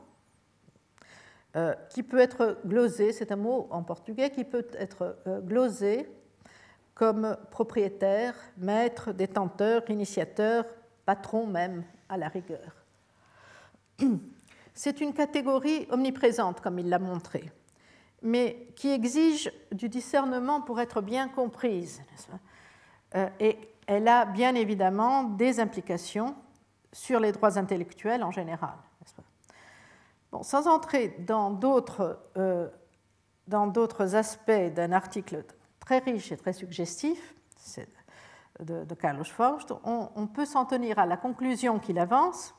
[1.55, 6.07] euh, qui peut être glosé, c'est un mot en portugais qui peut être euh, glosé
[6.93, 10.65] comme propriétaire, maître, détenteur, initiateur,
[11.05, 12.78] patron même à la rigueur.
[14.73, 17.51] C'est une catégorie omniprésente, comme il l'a montré,
[18.21, 22.01] mais qui exige du discernement pour être bien comprise.
[23.15, 26.35] Euh, et elle a bien évidemment des implications
[26.93, 28.75] sur les droits intellectuels en général.
[30.43, 32.69] Sans entrer dans d'autres, euh,
[33.47, 35.43] dans d'autres aspects d'un article
[35.79, 37.33] très riche et très suggestif
[38.59, 42.53] de, de Carlos Faust, on, on peut s'en tenir à la conclusion qu'il avance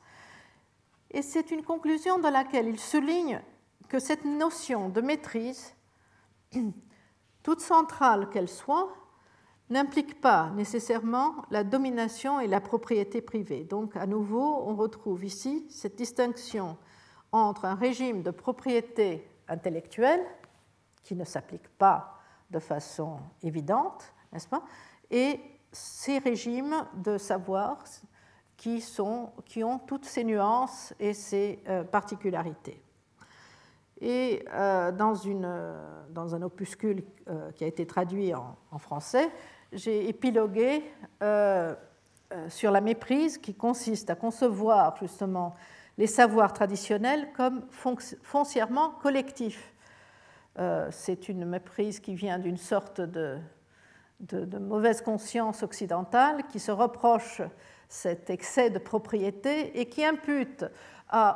[1.11, 3.41] et c'est une conclusion dans laquelle il souligne
[3.89, 5.75] que cette notion de maîtrise,
[7.43, 8.93] toute centrale qu'elle soit,
[9.69, 13.63] n'implique pas nécessairement la domination et la propriété privée.
[13.63, 16.77] Donc à nouveau, on retrouve ici cette distinction
[17.31, 20.25] entre un régime de propriété intellectuelle,
[21.03, 22.19] qui ne s'applique pas
[22.51, 24.63] de façon évidente, n'est-ce pas,
[25.09, 25.39] et
[25.71, 27.83] ces régimes de savoir
[28.61, 32.79] qui, sont, qui ont toutes ces nuances et ces euh, particularités.
[33.99, 35.73] Et euh, dans, une, euh,
[36.11, 37.03] dans, un opuscule
[37.55, 39.31] qui a été traduit en, français,
[39.73, 40.83] j'ai épilogué
[42.49, 45.55] sur la méprise qui consiste à concevoir justement
[45.97, 47.63] les savoirs traditionnels comme
[48.21, 49.73] foncièrement collectifs.
[50.89, 53.39] C'est une méprise qui vient d'une sorte de,
[54.59, 57.41] mauvaise conscience occidentale qui se reproche
[57.91, 60.63] cet excès de propriété et qui impute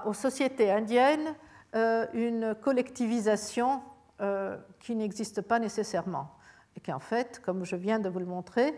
[0.06, 1.36] aux sociétés indiennes
[1.76, 3.82] euh, une collectivisation
[4.22, 6.32] euh, qui n'existe pas nécessairement
[6.78, 8.74] et qui en fait, comme je viens de vous le montrer,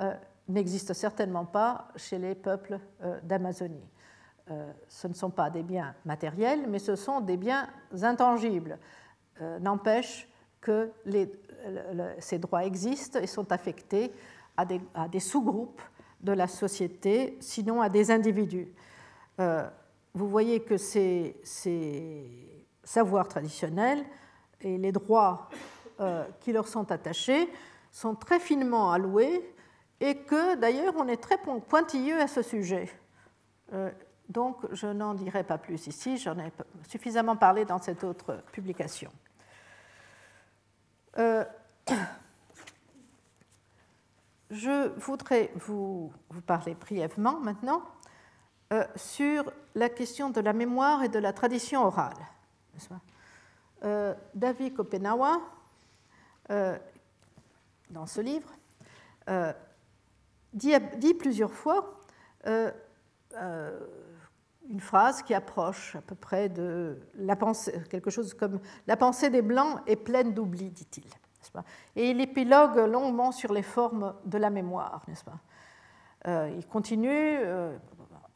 [0.00, 0.12] euh,
[0.48, 2.78] n'existe certainement pas chez les peuples
[3.22, 3.88] d'Amazonie.
[4.88, 7.66] ce ne sont pas des biens matériels, mais ce sont des biens
[8.02, 8.78] intangibles.
[9.60, 10.28] N'empêche
[10.60, 10.92] que
[12.18, 14.12] ces droits existent et sont affectés
[14.58, 14.66] à
[15.08, 15.80] des sous-groupes
[16.24, 18.68] de la société, sinon à des individus.
[19.40, 19.68] Euh,
[20.14, 21.36] vous voyez que ces,
[22.82, 24.04] savoirs traditionnels
[24.60, 25.48] et les droits
[26.40, 27.48] qui leur sont attachés
[27.92, 29.54] sont très finement alloués
[30.00, 32.90] et que d'ailleurs on est très pointilleux à ce sujet.
[34.28, 36.52] donc je n'en dirai pas plus ici, j'en ai
[36.88, 39.10] suffisamment parlé dans cette autre publication.
[44.50, 46.12] Je voudrais vous,
[46.46, 47.82] parler brièvement maintenant
[48.72, 52.16] euh, sur la question de la mémoire et de la tradition orale.
[53.84, 55.40] Euh, David Kopenawa,
[56.50, 56.78] euh,
[57.90, 58.50] dans ce livre,
[60.52, 62.00] dit, dit, plusieurs fois
[64.70, 69.30] une phrase qui approche à peu près de la pensée, quelque chose comme la pensée
[69.30, 71.04] des Blancs est pleine d'oubli, dit-il.
[71.96, 75.38] Et il épilogue longuement sur les formes de la mémoire, n'est-ce pas?
[76.26, 77.76] Euh, Il continue euh,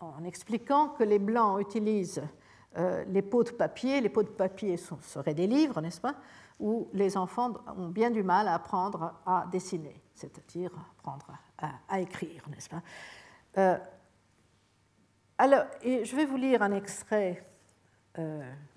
[0.01, 2.23] en expliquant que les Blancs utilisent
[2.77, 4.01] euh, les pots de papier.
[4.01, 6.15] Les pots de papier seraient des livres, n'est-ce pas?
[6.61, 11.27] Où les enfants ont bien du mal à apprendre à dessiner, c'est-à-dire apprendre
[11.89, 12.83] à, écrire, n'est-ce pas?
[15.39, 17.47] Alors, et je vais vous lire un extrait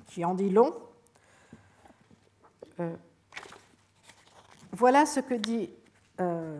[0.05, 0.75] qui en dit long.
[4.73, 5.69] Voilà ce que dit
[6.21, 6.59] euh,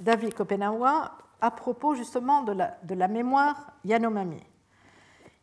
[0.00, 2.52] David Kopenawa à propos justement de
[2.94, 4.42] la, mémoire Yanomami.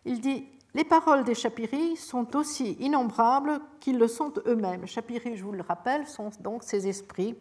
[0.05, 4.85] Il dit Les paroles des Chapiris sont aussi innombrables qu'ils le sont eux-mêmes.
[4.85, 7.35] Chapiris, je vous le rappelle, sont donc ces esprits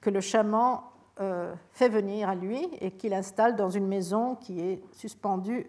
[0.00, 0.80] que le chaman
[1.20, 5.66] euh, fait venir à lui et qu'il installe dans une maison qui est suspendue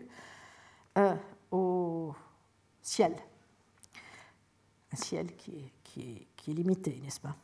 [0.98, 1.14] euh,
[1.52, 2.14] au
[2.82, 3.14] ciel.
[4.94, 7.36] Un ciel qui est limité, n'est-ce pas?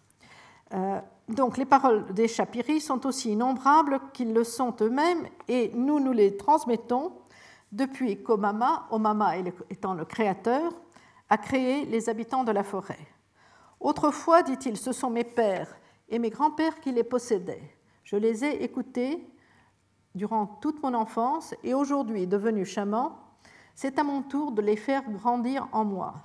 [1.30, 6.14] Donc les paroles des Chapiris sont aussi innombrables qu'ils le sont eux-mêmes et nous nous
[6.14, 7.14] les transmettons
[7.72, 9.38] depuis qu'Omama, Omama
[9.70, 10.72] étant le créateur,
[11.30, 13.08] a créé les habitants de la forêt.
[13.80, 15.76] Autrefois, dit-il, ce sont mes pères
[16.10, 17.76] et mes grands-pères qui les possédaient.
[18.04, 19.28] Je les ai écoutés
[20.16, 23.12] durant toute mon enfance et aujourd'hui, devenu chaman,
[23.76, 26.16] c'est à mon tour de les faire grandir en moi.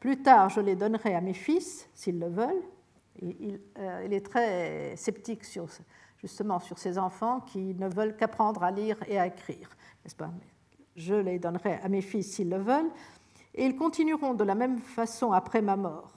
[0.00, 2.62] Plus tard, je les donnerai à mes fils, s'ils le veulent,
[3.22, 5.66] euh, il, est très sceptique sur,
[6.18, 9.70] justement sur ces enfants qui ne veulent qu'apprendre à lire et à écrire,
[10.96, 12.90] Je les donnerai à mes fils s'ils le veulent,
[13.54, 16.12] et ils continueront de la même façon après ma mort.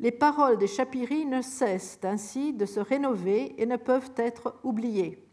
[0.00, 5.24] Les paroles des Chapiris ne cessent ainsi de se rénover et ne peuvent être oubliées.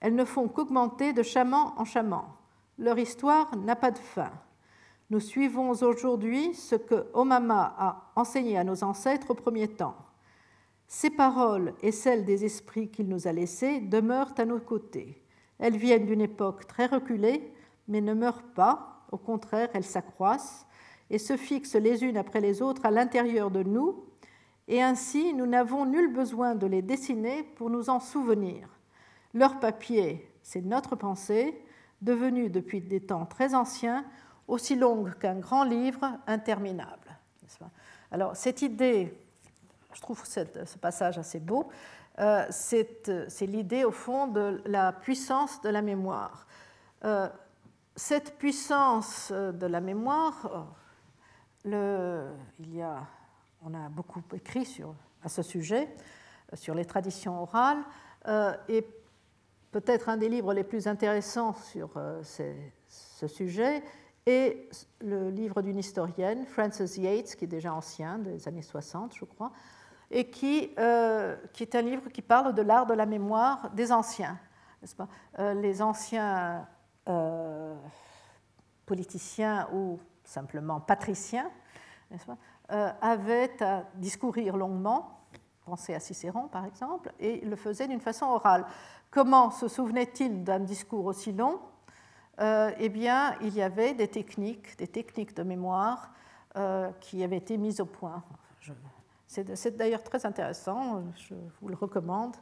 [0.00, 2.24] Elles ne font qu'augmenter de chaman en chaman.
[2.78, 4.30] Leur histoire n'a pas de fin.
[5.10, 9.96] Nous suivons aujourd'hui ce que Omama a enseigné à nos ancêtres au premier temps.
[10.90, 15.22] Ces paroles et celles des esprits qu'il nous a laissés demeurent à nos côtés.
[15.58, 17.52] Elles viennent d'une époque très reculée,
[17.88, 20.66] mais ne meurent pas, au contraire, elles s'accroissent
[21.10, 24.04] et se fixent les unes après les autres à l'intérieur de nous,
[24.66, 28.68] et ainsi nous n'avons nul besoin de les dessiner pour nous en souvenir.
[29.34, 31.62] Leur papier, c'est notre pensée,
[32.00, 34.04] devenue depuis des temps très anciens
[34.46, 37.18] aussi longue qu'un grand livre interminable.
[38.10, 39.12] Alors cette idée
[39.94, 41.68] je trouve ce passage assez beau,
[42.20, 46.46] euh, c'est l'idée au fond de la puissance de la mémoire.
[47.04, 47.28] Euh,
[47.94, 50.68] cette puissance de la mémoire,
[51.64, 53.06] il y a,
[53.62, 55.88] on a beaucoup écrit sur, à ce sujet,
[56.54, 57.82] sur les traditions orales,
[58.26, 58.86] euh, et
[59.70, 61.90] peut-être un des livres les plus intéressants sur
[62.22, 63.82] ce sujet
[64.26, 64.68] est
[65.00, 69.52] le livre d'une historienne, Frances Yates, qui est déjà ancien, des années 60, je crois,
[70.10, 73.92] et qui, euh, qui, est un livre qui parle de l'art de la mémoire des
[73.92, 74.38] anciens.
[74.96, 75.08] Pas?
[75.38, 76.66] Euh, les anciens
[77.08, 77.74] euh,
[78.86, 81.50] politiciens ou simplement patriciens
[83.00, 85.20] avaient à discourir longuement,
[85.64, 88.66] pensez à Cicéron par exemple, et le faisaient d'une façon orale.
[89.10, 91.60] Comment se souvenait-il d'un discours aussi long?
[92.38, 96.12] Eh bien, il y avait des techniques, des techniques de mémoire
[97.00, 98.22] qui avaient été mises au point.
[99.28, 102.34] C'est d'ailleurs très intéressant, je vous le recommande.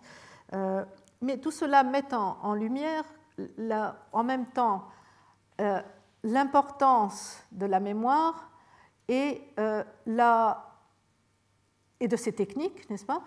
[0.54, 0.84] Euh,
[1.20, 3.02] mais tout cela met en, lumière
[4.12, 4.84] en même temps
[5.60, 5.82] euh,
[6.22, 8.52] l'importance de la mémoire
[9.08, 13.22] et, euh, de ses techniques, n'est-ce pas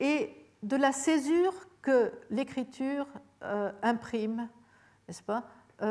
[0.00, 0.34] Et
[0.64, 3.06] de la césure que l'écriture
[3.82, 4.48] imprime,
[5.06, 5.44] n'est-ce pas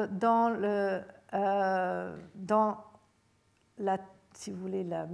[0.10, 0.50] dans
[3.78, 3.98] la,
[4.34, 5.08] si vous voulez, la,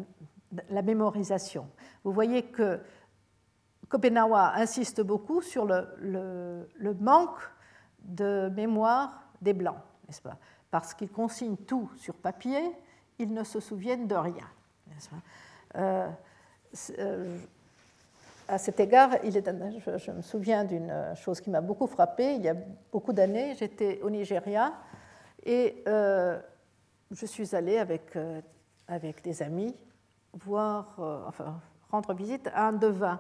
[0.70, 1.68] la mémorisation.
[2.04, 2.80] Vous voyez que
[3.90, 7.40] Kopenawa insiste beaucoup sur le, manque
[8.00, 10.38] de mémoire des Blancs, n'est-ce pas?
[10.70, 12.62] Parce qu'ils consignent tout sur papier,
[13.20, 14.48] ils ne se souviennent de rien.
[18.48, 22.36] à cet égard, je, me souviens d'une chose qui m'a beaucoup frappée.
[22.36, 22.56] Il y a
[22.92, 24.74] beaucoup d'années, j'étais au Nigeria
[25.46, 28.18] et je suis allée avec,
[28.88, 29.76] avec des amis
[30.34, 30.96] voir,
[31.28, 31.60] enfin,
[31.90, 33.20] rendre visite à un devin.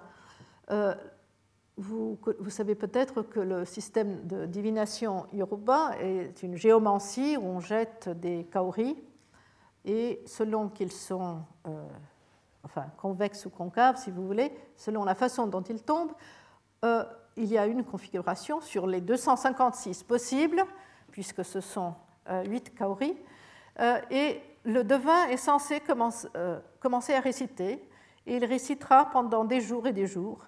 [1.77, 7.59] Vous, vous, savez peut-être que le système de divination yoruba est une géomancie où on
[7.59, 8.97] jette des kauris
[9.85, 11.87] et selon qu'ils sont euh,
[12.63, 16.13] enfin, convexes ou concaves, si vous voulez, selon la façon dont ils tombent,
[16.85, 17.03] euh,
[17.37, 20.63] il y a une configuration sur les 256 possibles,
[21.11, 21.95] puisque ce sont
[22.29, 23.17] euh, 8 kauris,
[23.79, 26.27] euh, et le devin est censé commencer,
[26.79, 27.87] commencer à réciter,
[28.25, 30.39] et il récitera pendant des jours et des jours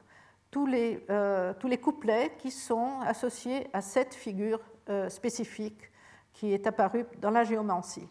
[0.54, 5.92] tous les, euh, tous les couplets qui sont associés à cette figure euh, spécifique
[6.32, 8.08] qui est apparue dans la géomancie.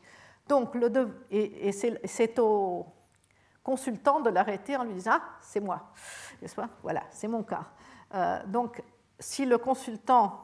[0.49, 0.91] Donc, le
[1.31, 2.85] et, c'est au
[3.63, 5.93] consultant de l'arrêter en lui disant Ah, c'est moi,
[6.41, 7.67] n'est-ce Voilà, c'est mon cas.
[8.13, 8.83] Euh, donc,
[9.21, 10.41] si le consultant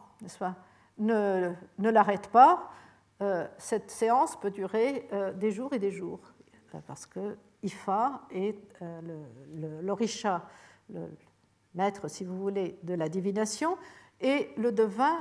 [0.99, 2.71] ne l'arrête pas,
[3.59, 6.21] cette séance peut durer des jours et des jours,
[6.87, 8.57] parce que Ifa est
[9.83, 10.47] l'orisha,
[10.93, 11.09] le,
[11.75, 13.77] maître, si vous voulez, de la divination,
[14.21, 15.19] et le devin,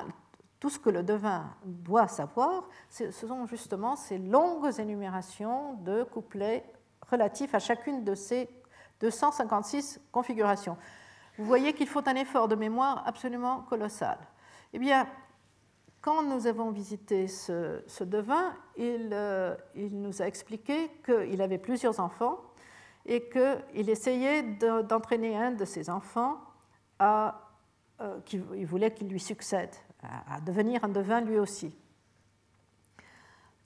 [0.60, 6.64] tout ce que le devin doit savoir, ce sont justement ces longues énumérations de couplets
[7.10, 8.50] relatifs à chacune de ces
[9.00, 10.78] 256 configurations.
[11.38, 14.18] Vous voyez qu'il faut un effort de mémoire absolument colossal.
[14.74, 15.08] Eh bien,
[16.08, 22.00] quand nous avons visité ce, devin, il, euh, il, nous a expliqué qu'il avait plusieurs
[22.00, 22.40] enfants
[23.06, 24.42] et qu'il essayait
[24.88, 26.40] d'entraîner un de ses enfants
[26.98, 27.52] à,
[28.00, 31.76] euh, qu'il voulait qu'il lui succède, à, devenir un devin lui aussi.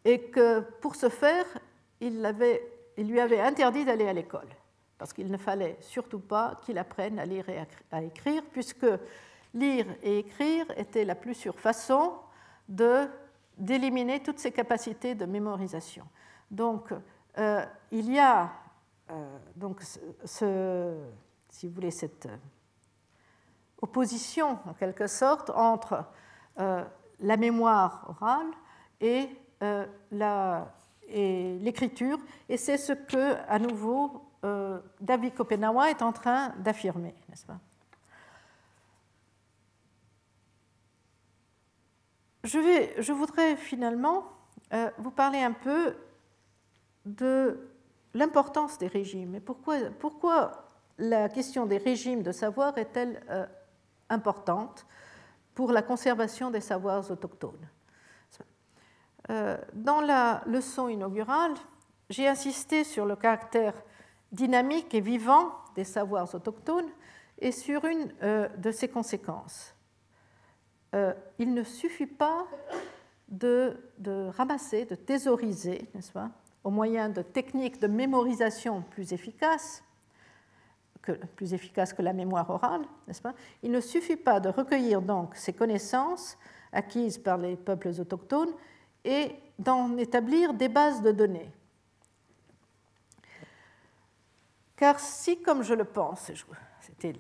[0.04, 1.46] Et que pour ce faire,
[2.00, 2.28] il,
[2.98, 4.50] lui avait interdit d'aller à l'école,
[4.98, 7.60] parce qu'il ne fallait surtout pas qu'il apprenne à lire et
[7.92, 8.88] à écrire, puisque
[9.54, 12.14] lire et écrire était la plus sûre façon
[13.57, 16.05] d'éliminer toutes ses capacités de mémorisation.
[16.49, 16.93] Donc,
[17.38, 18.51] euh, il y a
[19.09, 19.82] euh, donc
[21.51, 22.28] si vous voulez, cette
[23.82, 26.05] opposition, en quelque sorte, entre
[26.59, 26.84] euh,
[27.19, 28.47] la mémoire orale
[28.99, 29.30] et
[29.61, 29.86] euh,
[31.59, 32.17] l'écriture.
[32.49, 37.59] Et, c'est ce que, à nouveau, euh, David Kopenawa est en train d'affirmer, n'est-ce pas?
[42.44, 44.26] Je, voudrais finalement
[44.98, 45.96] vous parler un peu
[47.06, 47.70] de
[48.14, 50.66] l'importance des régimes et pourquoi,
[50.98, 53.22] la question des régimes de savoir est-elle
[54.10, 54.86] importante
[55.56, 57.68] pour la conservation des savoirs autochtones.
[59.30, 61.54] Euh, dans la leçon inaugurale,
[62.10, 63.74] j'ai insisté sur le caractère
[64.32, 66.89] dynamique et vivant des savoirs autochtones
[67.39, 69.76] et sur une euh, de ses conséquences.
[70.94, 72.46] Euh, il ne suffit pas
[73.30, 73.78] de,
[74.36, 76.30] ramasser, de thésauriser, n'est-ce pas,
[76.64, 79.84] au moyen de techniques de mémorisation plus efficaces,
[81.36, 83.34] plus efficace que la mémoire orale, n'est-ce pas
[83.64, 86.38] Il ne suffit pas de recueillir donc ces connaissances
[86.72, 88.54] acquises par les peuples autochtones
[89.04, 91.52] et d'en établir des bases de données.
[94.76, 96.32] Car si, comme je le pense,
[96.82, 97.14] c'était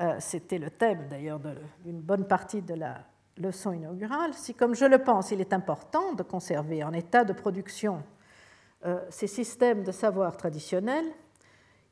[0.00, 0.18] euh,
[0.50, 1.40] le, thème d'ailleurs
[1.84, 3.04] d'une bonne partie de la
[3.36, 7.32] leçon inaugurale, si, comme je le pense, il est important de conserver en état de
[7.32, 8.02] production
[8.86, 11.06] euh, ces systèmes de savoir traditionnels,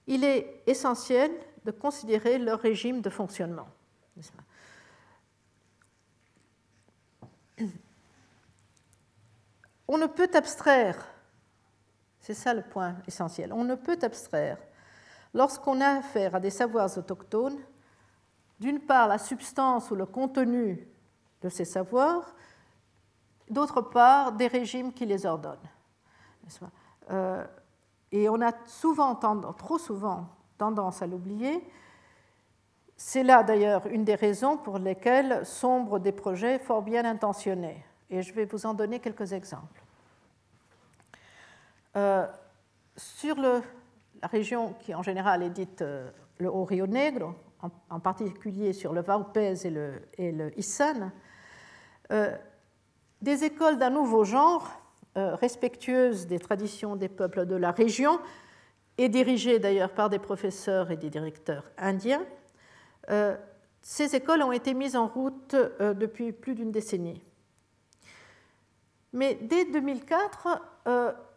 [0.06, 1.30] il est essentiel
[1.64, 3.68] de considérer leur régime de fonctionnement.
[9.86, 10.96] On ne peut abstraire,
[12.20, 14.59] c'est ça le point essentiel, on ne peut abstraire
[15.34, 17.59] lorsqu'on a affaire à des savoirs autochtones,
[18.61, 20.88] d'une part la substance ou le contenu
[21.42, 22.34] de ces savoirs,
[23.48, 25.59] d'autre part des régimes qui les ordonnent.
[27.11, 27.44] Euh,
[28.11, 31.62] et on a souvent, trop souvent tendance à l'oublier.
[32.96, 37.84] C'est là d'ailleurs une des raisons pour lesquelles sombrent des projets fort bien intentionnés.
[38.11, 39.82] Et je vais vous en donner quelques exemples.
[41.96, 42.26] Euh,
[42.96, 43.61] sur la
[44.22, 47.34] région qui en général est dite euh, le Haut Rio Negro,
[47.90, 51.11] en, particulier sur le Vaupés et le, et Issan,
[52.12, 52.34] euh,
[53.20, 54.70] des écoles d'un nouveau genre
[55.16, 58.20] euh, respectueuse des traditions des peuples de la région
[58.96, 62.24] et dirigée d'ailleurs par des professeurs et des directeurs indiens.
[63.11, 63.36] Euh,
[63.82, 67.22] ces écoles ont été mises en route depuis plus d'une décennie.
[69.12, 70.61] Mais dès 2004,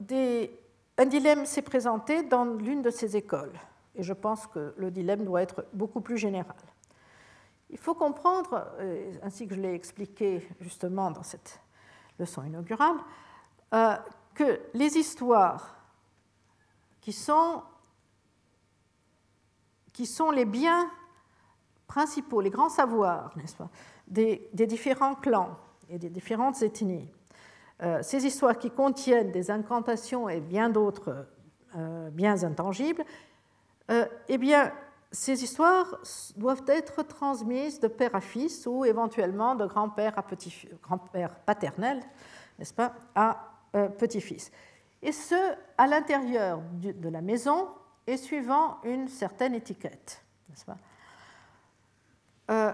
[0.01, 0.51] des,
[0.97, 3.53] un dilemme s'est présenté dans l'une de ces écoles,
[3.96, 6.56] et je pense que le dilemme doit être beaucoup plus général.
[7.70, 11.62] Il faut comprendre, euh, ainsi que je l'ai expliqué justement dans cette
[12.20, 12.98] leçon inaugurale,
[13.74, 13.96] euh,
[14.34, 15.78] que les histoires
[17.00, 17.64] qui sont,
[20.34, 20.89] les biens
[21.88, 23.70] principaux, les grands savoirs, n'est-ce pas,
[24.08, 25.58] des, différents clans
[25.89, 27.10] et des différentes ethnies,
[27.82, 31.28] euh, ces histoires qui contiennent des incantations et bien d'autres
[32.12, 33.06] biens intangibles,
[34.28, 34.72] eh bien,
[35.12, 35.98] ces histoires
[36.38, 42.02] doivent être transmises de père à fils ou éventuellement de grand-père à petit grand-père paternel,
[42.58, 44.52] n'est-ce pas, à euh, petit-fils.
[45.02, 45.36] Et ce,
[45.78, 47.70] à l'intérieur de la maison
[48.08, 50.78] et suivant une certaine étiquette, n'est-ce pas
[52.52, 52.74] euh,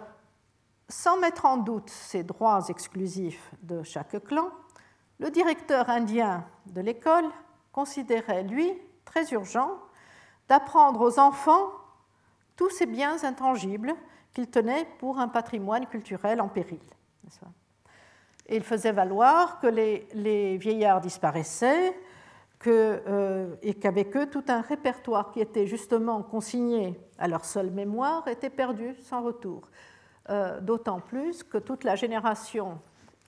[0.90, 4.50] Sans mettre en doute ces droits exclusifs de chaque clan,
[5.20, 7.26] le directeur indien de l'école
[7.72, 8.72] considérait, lui,
[9.06, 9.80] très urgent
[10.50, 11.72] d'apprendre aux enfants
[12.56, 13.94] tous ces biens intangibles
[14.34, 16.80] qu'il tenait pour un patrimoine culturel en péril.
[18.48, 21.96] Et il faisait valoir que les, vieillards disparaissaient
[22.66, 28.28] euh, et qu'avec eux, tout un répertoire qui était justement consigné à leur seule mémoire
[28.28, 29.70] était perdu sans retour.
[30.30, 32.80] Euh, d'autant plus que toute la génération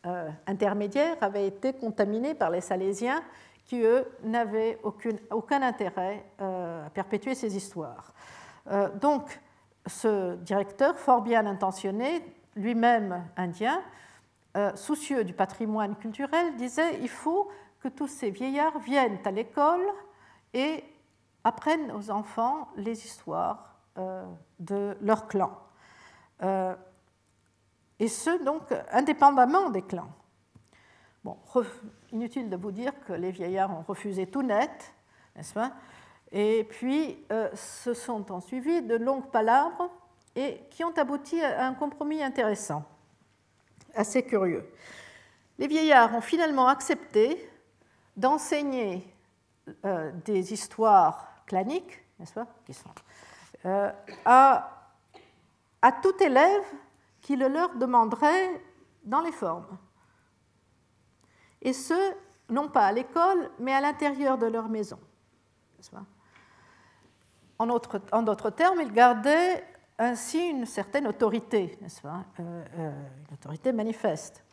[0.06, 3.22] euh, intermédiaire avait été contaminée par les Salésiens
[3.70, 4.82] qui, eux, n'avaient
[5.30, 8.14] aucun intérêt à perpétuer ces histoires.
[8.72, 9.40] Euh, donc,
[9.86, 12.24] ce directeur, fort bien intentionné,
[12.56, 13.82] lui-même indien,
[14.58, 17.50] euh, soucieux du patrimoine culturel, disait il faut
[17.80, 19.86] que tous ces vieillards viennent à l'école
[20.54, 20.84] et
[21.44, 24.26] apprennent aux enfants les histoires euh,
[24.60, 25.52] de leur clan.
[28.00, 30.10] et ce, donc, indépendamment des clans.
[31.24, 31.38] Bon,
[32.14, 34.94] inutile de vous dire que les vieillards ont refusé tout net,
[35.36, 35.74] n'est-ce pas?
[36.32, 39.90] Et puis, euh, se sont en suivi de longues palabres
[40.36, 42.84] et qui ont abouti à un compromis intéressant,
[43.96, 44.66] assez curieux.
[45.58, 47.50] Les vieillards ont finalement accepté
[48.16, 49.06] d'enseigner
[49.86, 52.48] euh, des histoires claniques, n'est-ce pas,
[53.66, 53.92] euh,
[54.26, 56.64] à tout élève
[57.22, 58.62] qui le leur demanderait
[59.04, 59.78] dans les formes.
[61.62, 62.14] Et ce,
[62.50, 65.00] non pas à l'école, mais à l'intérieur de leur maison.
[67.58, 69.64] En d'autres termes, il gardait
[69.98, 72.24] ainsi une certaine autorité, n'est-ce pas?
[72.40, 72.92] Euh, euh,
[73.28, 74.44] Une autorité manifeste.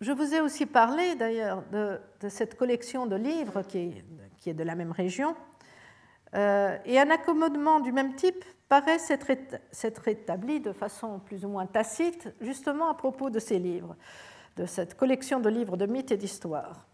[0.00, 4.04] Je vous ai aussi parlé d'ailleurs de, cette collection de livres qui
[4.46, 5.36] est, de la même région,
[6.34, 11.66] euh, et un accommodement du même type paraît s'être établi de façon plus ou moins
[11.66, 13.96] tacite, justement à propos de ces livres,
[14.56, 16.86] de cette collection de livres de mythes et d'histoires.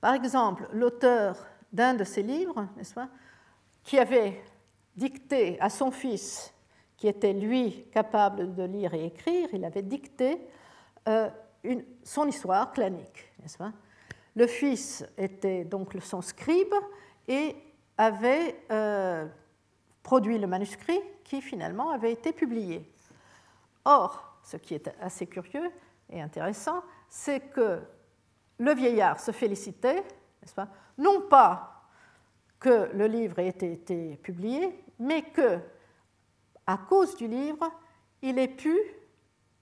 [0.00, 2.66] Par exemple, l'auteur d'un de ses livres,
[3.84, 4.42] qui avait
[4.96, 6.52] dicté à son fils,
[6.96, 10.38] qui était lui capable de lire et écrire, il avait dicté
[11.08, 11.30] euh,
[12.04, 13.58] son histoire clanique, n'est-ce
[14.36, 16.74] Le fils était donc son scribe
[17.26, 17.56] et
[17.96, 19.26] avait euh,
[20.02, 22.88] produit le manuscrit qui finalement avait été publié.
[23.84, 25.70] Or, ce qui est assez curieux
[26.12, 27.80] et intéressant, c'est que
[28.58, 30.02] le vieillard se félicitait,
[30.40, 31.88] n'est-ce pas, non pas
[32.60, 35.58] que le livre ait été publié, mais que,
[36.66, 37.68] à cause du livre,
[38.20, 38.78] il ait pu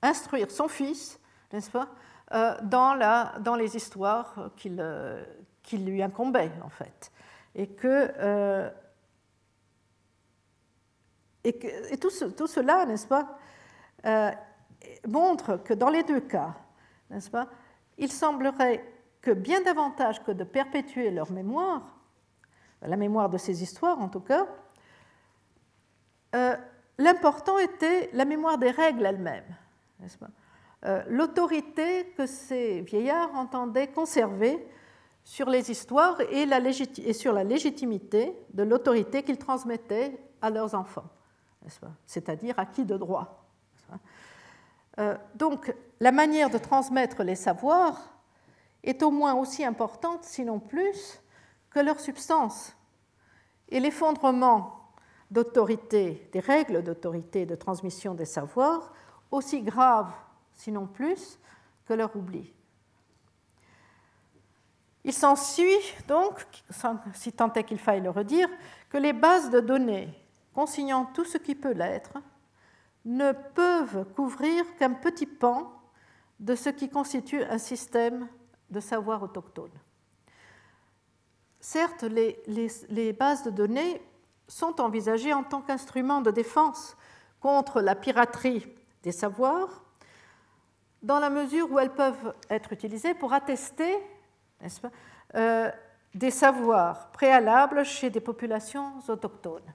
[0.03, 1.19] instruire son fils,
[1.53, 1.89] n'est-ce pas,
[2.33, 5.25] euh, dans, la, dans, les histoires qu'il euh,
[5.73, 7.11] lui incombaient, en fait.
[7.55, 8.13] Et que.
[8.19, 8.71] Euh,
[11.43, 13.39] et, que, et tout, tout, cela, n'est-ce pas,
[15.07, 16.55] montre que dans les deux cas,
[17.11, 17.49] n'est-ce pas,
[17.99, 18.85] il semblerait
[19.20, 21.83] que bien davantage que de perpétuer leur mémoire,
[22.83, 24.47] la mémoire de ces histoires en tout cas,
[26.35, 26.57] euh,
[26.99, 29.57] l'important était la mémoire des règles elles-mêmes,
[30.87, 34.66] euh, l'autorité que ces vieillards entendaient conserver
[35.24, 36.47] sur les histoires et,
[37.05, 41.09] et sur la légitimité de l'autorité qu'ils transmettaient à leurs enfants,
[42.07, 43.50] c'est-à-dire à qui de droit.
[45.01, 47.99] Euh, donc la manière de transmettre les savoirs
[48.85, 51.21] est au moins aussi importante, sinon plus,
[51.71, 52.77] que leur substance.
[53.71, 54.93] Et l'effondrement
[55.31, 58.93] d'autorité, des règles d'autorité de transmission des savoirs,
[59.31, 60.11] aussi grave,
[60.55, 61.39] sinon plus,
[61.87, 62.53] que leur oubli.
[65.05, 66.45] Il s'ensuit donc,
[67.15, 68.49] si tant est qu'il faille le redire,
[68.91, 70.13] que les bases de données
[70.53, 72.19] consignant tout ce qui peut l'être
[73.05, 75.73] ne peuvent couvrir qu'un petit pan
[76.39, 78.29] de ce qui constitue un système
[78.71, 79.71] de savoir autochtone.
[81.61, 84.01] certes, les, bases de données
[84.49, 86.97] sont envisagées en tant qu'instrument de défense
[87.41, 88.67] contre la piraterie
[89.03, 89.83] des savoirs,
[91.03, 93.97] dans la mesure où elles peuvent être utilisées pour attester
[95.35, 95.71] euh,
[96.15, 99.73] des savoirs préalables chez des populations autochtones.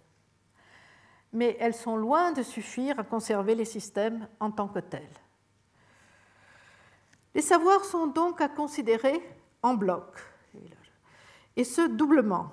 [1.35, 5.03] Mais elles sont loin de suffire à conserver les systèmes en tant que tels.
[7.35, 9.21] Les savoirs sont donc à considérer
[9.61, 10.05] en bloc,
[11.57, 12.51] et ce doublement.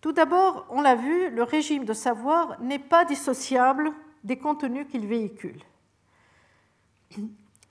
[0.00, 3.92] Tout d'abord, on l'a vu, le régime de savoir n'est pas dissociable
[4.22, 5.60] des contenus qu'il véhicule.